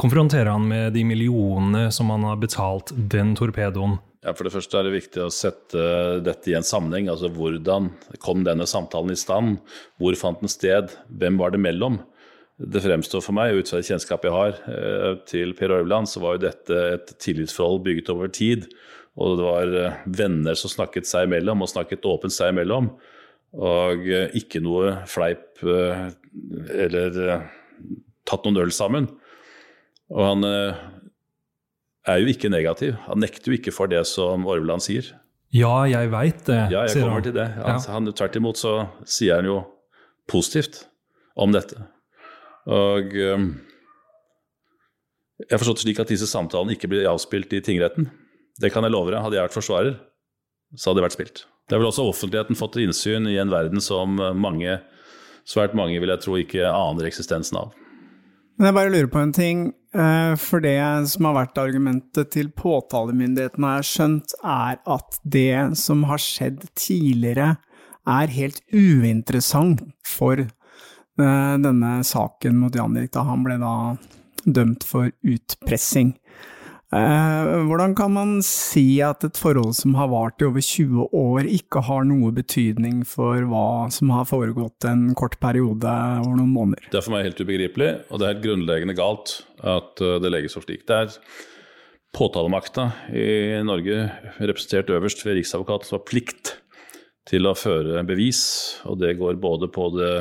[0.00, 3.98] konfronterer han med de millionene som han har betalt den torpedoen.
[4.24, 5.84] Ja, For det første er det viktig å sette
[6.24, 7.10] dette i en sammenheng.
[7.12, 7.90] altså Hvordan
[8.24, 9.58] kom denne samtalen i stand?
[10.00, 10.94] Hvor fant den sted?
[11.12, 12.00] Hvem var det mellom?
[12.54, 16.20] Det fremstår for meg, ut fra det kjennskapet jeg har eh, til Per Orvland, så
[16.22, 18.68] var jo dette et tillitsforhold bygget over tid.
[19.18, 22.92] Og det var eh, venner som snakket seg imellom, og snakket åpent seg imellom.
[23.58, 27.18] Og eh, ikke noe fleip eller
[28.26, 29.08] tatt noen øl sammen.
[30.14, 32.98] Og han, er jo ikke negativ.
[33.08, 35.08] Han nekter jo ikke for det som Orveland sier.
[35.54, 37.48] Ja, jeg veit det, Ja, jeg sier kommer til det.
[37.56, 37.78] Ja.
[37.78, 38.74] Han, han, tvert imot så
[39.08, 39.58] sier han jo
[40.30, 40.84] positivt
[41.40, 41.80] om dette.
[42.70, 43.48] Og øhm,
[45.42, 48.08] jeg har forstått slik at disse samtalene ikke blir avspilt i tingretten.
[48.60, 49.20] Det kan jeg love deg.
[49.24, 49.96] Hadde jeg vært forsvarer,
[50.78, 51.44] så hadde det vært spilt.
[51.66, 54.78] Det har vel også offentligheten fått innsyn i en verden som mange,
[55.48, 57.72] svært mange vil jeg tro, ikke aner eksistensen av.
[58.54, 59.62] Men jeg bare lurer på en ting,
[59.96, 60.78] eh, for det
[61.10, 66.68] som har vært argumentet til påtalemyndigheten, har jeg skjønt, er at det som har skjedd
[66.78, 67.56] tidligere,
[68.06, 70.52] er helt uinteressant for eh,
[71.16, 73.74] denne saken mot Jan Erik, da han ble da
[74.44, 76.14] dømt for utpressing.
[76.94, 81.48] Eh, Hvordan kan man si at et forhold som har vart i over 20 år,
[81.48, 85.90] ikke har noe betydning for hva som har foregått en kort periode
[86.20, 86.86] over noen måneder?
[86.92, 90.30] Det er for meg helt ubegripelig, og det er helt grunnleggende galt at uh, det
[90.30, 90.84] legges opp slik.
[90.86, 91.16] Det er
[92.14, 94.04] påtalemakta i Norge,
[94.38, 96.54] representert øverst ved Riksadvokaten, som har plikt
[97.26, 98.44] til å føre bevis,
[98.86, 100.14] og det går både på det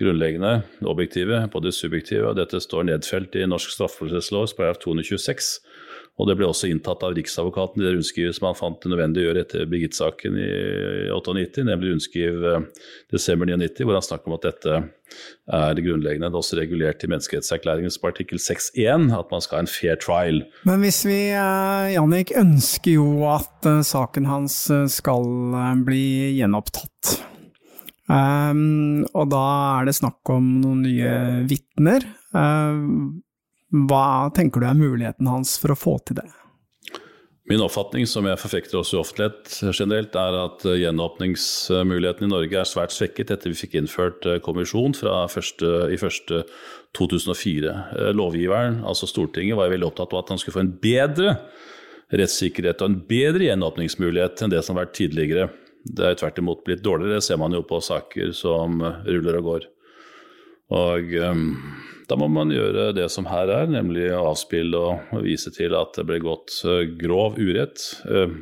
[0.00, 4.48] grunnleggende, det objektive, på det subjektive, og dette står nedfelt i norsk straffeprosesslov§
[4.82, 5.50] 226.
[6.14, 9.22] Og det ble også inntatt av Riksadvokaten i det rundskrivet som han fant det nødvendig
[9.22, 10.50] å gjøre etter Birgitte-saken i
[11.10, 12.66] 98, nemlig rundskriv eh,
[13.10, 14.76] desember 99, hvor han snakker om at dette
[15.58, 16.30] er grunnleggende.
[16.30, 20.42] Det er også regulert i menneskerettserklæringens artikkel 6.1 at man skal ha en fair trial.
[20.70, 24.58] Men hvis vi, eh, Jannik, ønsker jo at eh, saken hans
[24.94, 25.30] skal
[25.82, 26.04] bli
[26.38, 27.33] gjenopptatt.
[28.12, 29.44] Ehm, og da
[29.80, 32.04] er det snakk om noen nye vitner.
[32.36, 33.22] Ehm,
[33.88, 36.28] hva tenker du er muligheten hans for å få til det?
[37.44, 42.56] Min oppfatning, som jeg forfekter også i offentlighet generelt, er at eh, gjenåpningsmuligheten i Norge
[42.56, 46.40] er svært svekket etter vi fikk innført eh, kommisjon første, i første
[46.96, 47.74] 2004.
[47.98, 51.36] Eh, Lovgiveren, altså Stortinget, var veldig opptatt av at han skulle få en bedre
[52.14, 55.50] rettssikkerhet og en bedre gjenåpningsmulighet enn det som har vært tidligere.
[55.84, 59.48] Det er tvert imot blitt dårligere, det ser man jo på saker som ruller og
[59.50, 59.66] går.
[60.74, 61.42] Og um,
[62.08, 66.06] da må man gjøre det som her er, nemlig avspille og vise til at det
[66.08, 67.80] ble gått eh, grov urett.
[68.08, 68.32] Eh,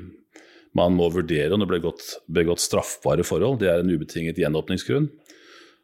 [0.78, 3.61] man må vurdere om det ble gått, begått straffbare forhold.
[3.61, 5.11] Det er en ubetinget gjenåpningsgrunn.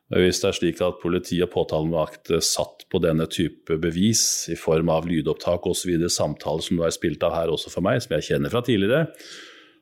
[0.09, 4.89] Hvis det er slik at politi og påtalemakt satt på denne type bevis i form
[4.89, 8.31] av lydopptak osv., samtaler som nå er spilt av her også for meg, som jeg
[8.31, 9.11] kjenner fra tidligere,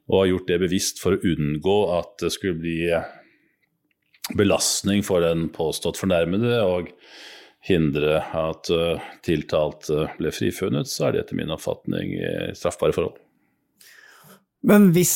[0.07, 2.80] og har gjort det bevisst for å unngå at det skulle bli
[4.38, 6.90] belastning for den påstått fornærmede og
[7.66, 13.16] hindre at uh, tiltalte ble frifunnet, så er det etter min oppfatning eh, straffbare forhold.
[14.66, 15.14] Men hvis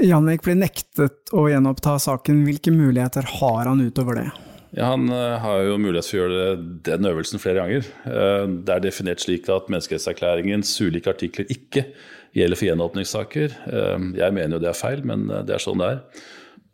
[0.00, 4.28] Jannik blir nektet å gjenoppta saken, hvilke muligheter har han utover det?
[4.76, 7.88] Ja, Han eh, har jo mulighet for å gjøre den øvelsen flere ganger.
[8.06, 11.88] Eh, det er definert slik at menneskerettserklæringens ulike artikler ikke
[12.36, 13.56] gjelder for gjenåpningssaker.
[13.70, 16.22] Eh, jeg mener jo det er feil, men eh, det er sånn det er.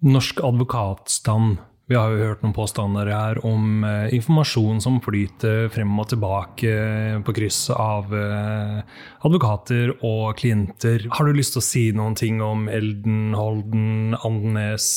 [0.07, 1.57] Norsk advokatstand.
[1.87, 6.73] Vi har jo hørt noen påstander her om eh, informasjon som flyter frem og tilbake
[6.73, 11.07] eh, på kryss av advokater og klienter.
[11.15, 14.89] Har du lyst til å si noen ting om Elden, Holden, Andenes,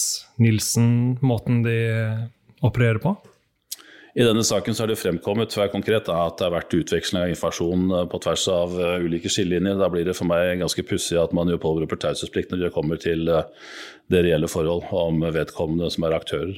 [0.42, 1.80] Nilsen, måten de
[2.66, 3.16] opererer på?
[4.18, 7.34] I denne saken så har det fremkommet svært konkret at det har vært utveksling av
[7.34, 9.78] informasjon eh, på tvers av eh, ulike skillelinjer.
[9.78, 13.02] Da blir det for meg ganske pussig at man jo påberoper taushetsplikt når det kommer
[13.02, 13.46] til eh,
[14.10, 16.58] det reelle forhold om vedkommende som er aktører.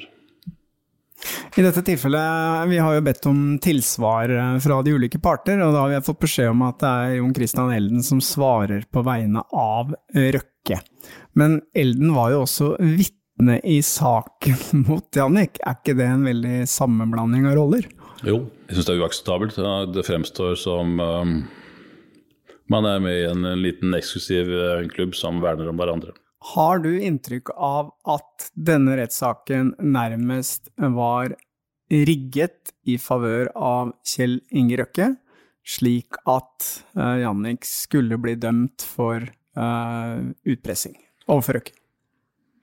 [1.60, 4.32] I dette tilfellet, vi har jo bedt om tilsvar
[4.64, 7.36] fra de ulike parter, og da har vi fått beskjed om at det er Jon
[7.36, 10.80] Christian Elden som svarer på vegne av Røkke.
[11.38, 13.21] Men Elden var jo også vitne
[13.64, 17.88] i saken mot Jannik, er ikke det en veldig sammenblanding av roller?
[18.22, 19.60] Jo, jeg syns det er uakseptabelt.
[19.96, 21.38] Det fremstår som um,
[22.72, 26.14] man er med i en, en liten eksklusiv eh, klubb som verner om hverandre.
[26.54, 31.36] Har du inntrykk av at denne rettssaken nærmest var
[31.92, 35.12] rigget i favør av Kjell Inge Røkke,
[35.68, 39.28] slik at uh, Jannik skulle bli dømt for
[39.58, 40.18] uh,
[40.50, 41.81] utpressing overfor Røkke?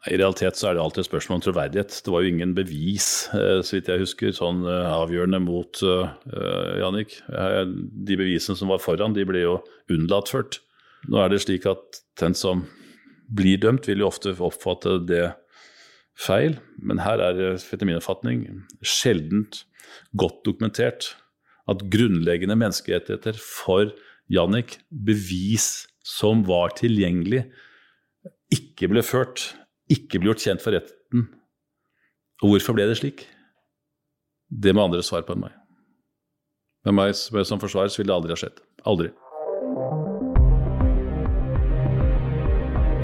[0.06, 1.96] I realitet så er det alltid et spørsmål om troverdighet.
[2.06, 6.12] Det var jo ingen bevis, eh, så vidt jeg husker, sånn eh, avgjørende mot uh,
[6.78, 7.16] Jannik.
[7.26, 9.56] De bevisene som var foran, de ble jo
[9.90, 10.60] unnlatført.
[11.10, 12.62] Nå er det slik at den som
[13.34, 15.32] blir dømt, vil jo ofte oppfatte det
[16.18, 18.46] feil, men her er det etter min oppfatning
[18.82, 19.64] sjeldent
[20.18, 21.12] godt dokumentert
[21.68, 23.92] at grunnleggende menneskerettigheter for
[24.32, 27.46] Jannik, bevis som var tilgjengelig,
[28.52, 29.52] ikke ble ført,
[29.92, 31.28] ikke ble gjort kjent for retten.
[32.42, 33.24] Og hvorfor ble det slik?
[34.48, 35.54] Det må andre svare på enn meg.
[36.86, 38.60] Med meg som forsvarer så vil det aldri ha skjedd.
[38.88, 39.10] Aldri.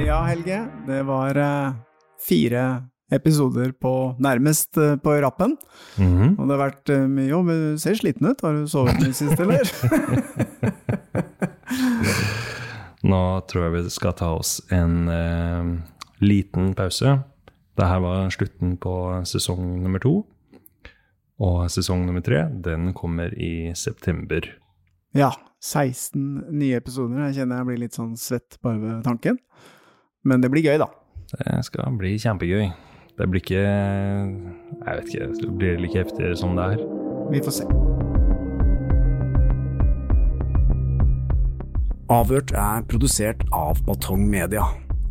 [0.05, 1.75] Ja, Helge, det var eh,
[2.23, 2.65] fire
[3.13, 5.57] episoder på nærmest eh, på rappen.
[5.99, 6.37] Mhm.
[6.39, 7.51] Og det har vært eh, mye jobb.
[7.51, 8.45] Du ser sliten ut.
[8.45, 9.65] Har du sovet mye sist, eller?
[13.11, 15.11] Nå tror jeg vi skal ta oss en
[16.23, 17.19] liten pause.
[17.75, 18.95] Dette var slutten på
[19.27, 20.21] sesong nummer to.
[21.43, 24.47] Og sesong nummer tre, den kommer i september.
[25.15, 25.33] ja,
[25.65, 27.25] 16 nye episoder.
[27.31, 29.39] Jeg kjenner jeg blir litt sånn svett bare ved tanken.
[30.25, 30.91] Men det blir gøy, da.
[31.33, 32.69] Det skal bli kjempegøy.
[33.17, 36.85] Det blir ikke Jeg vet ikke, det blir like heftig som det er.
[37.33, 37.67] Vi får se.
[42.13, 44.67] Avhørt er produsert av Batong Media.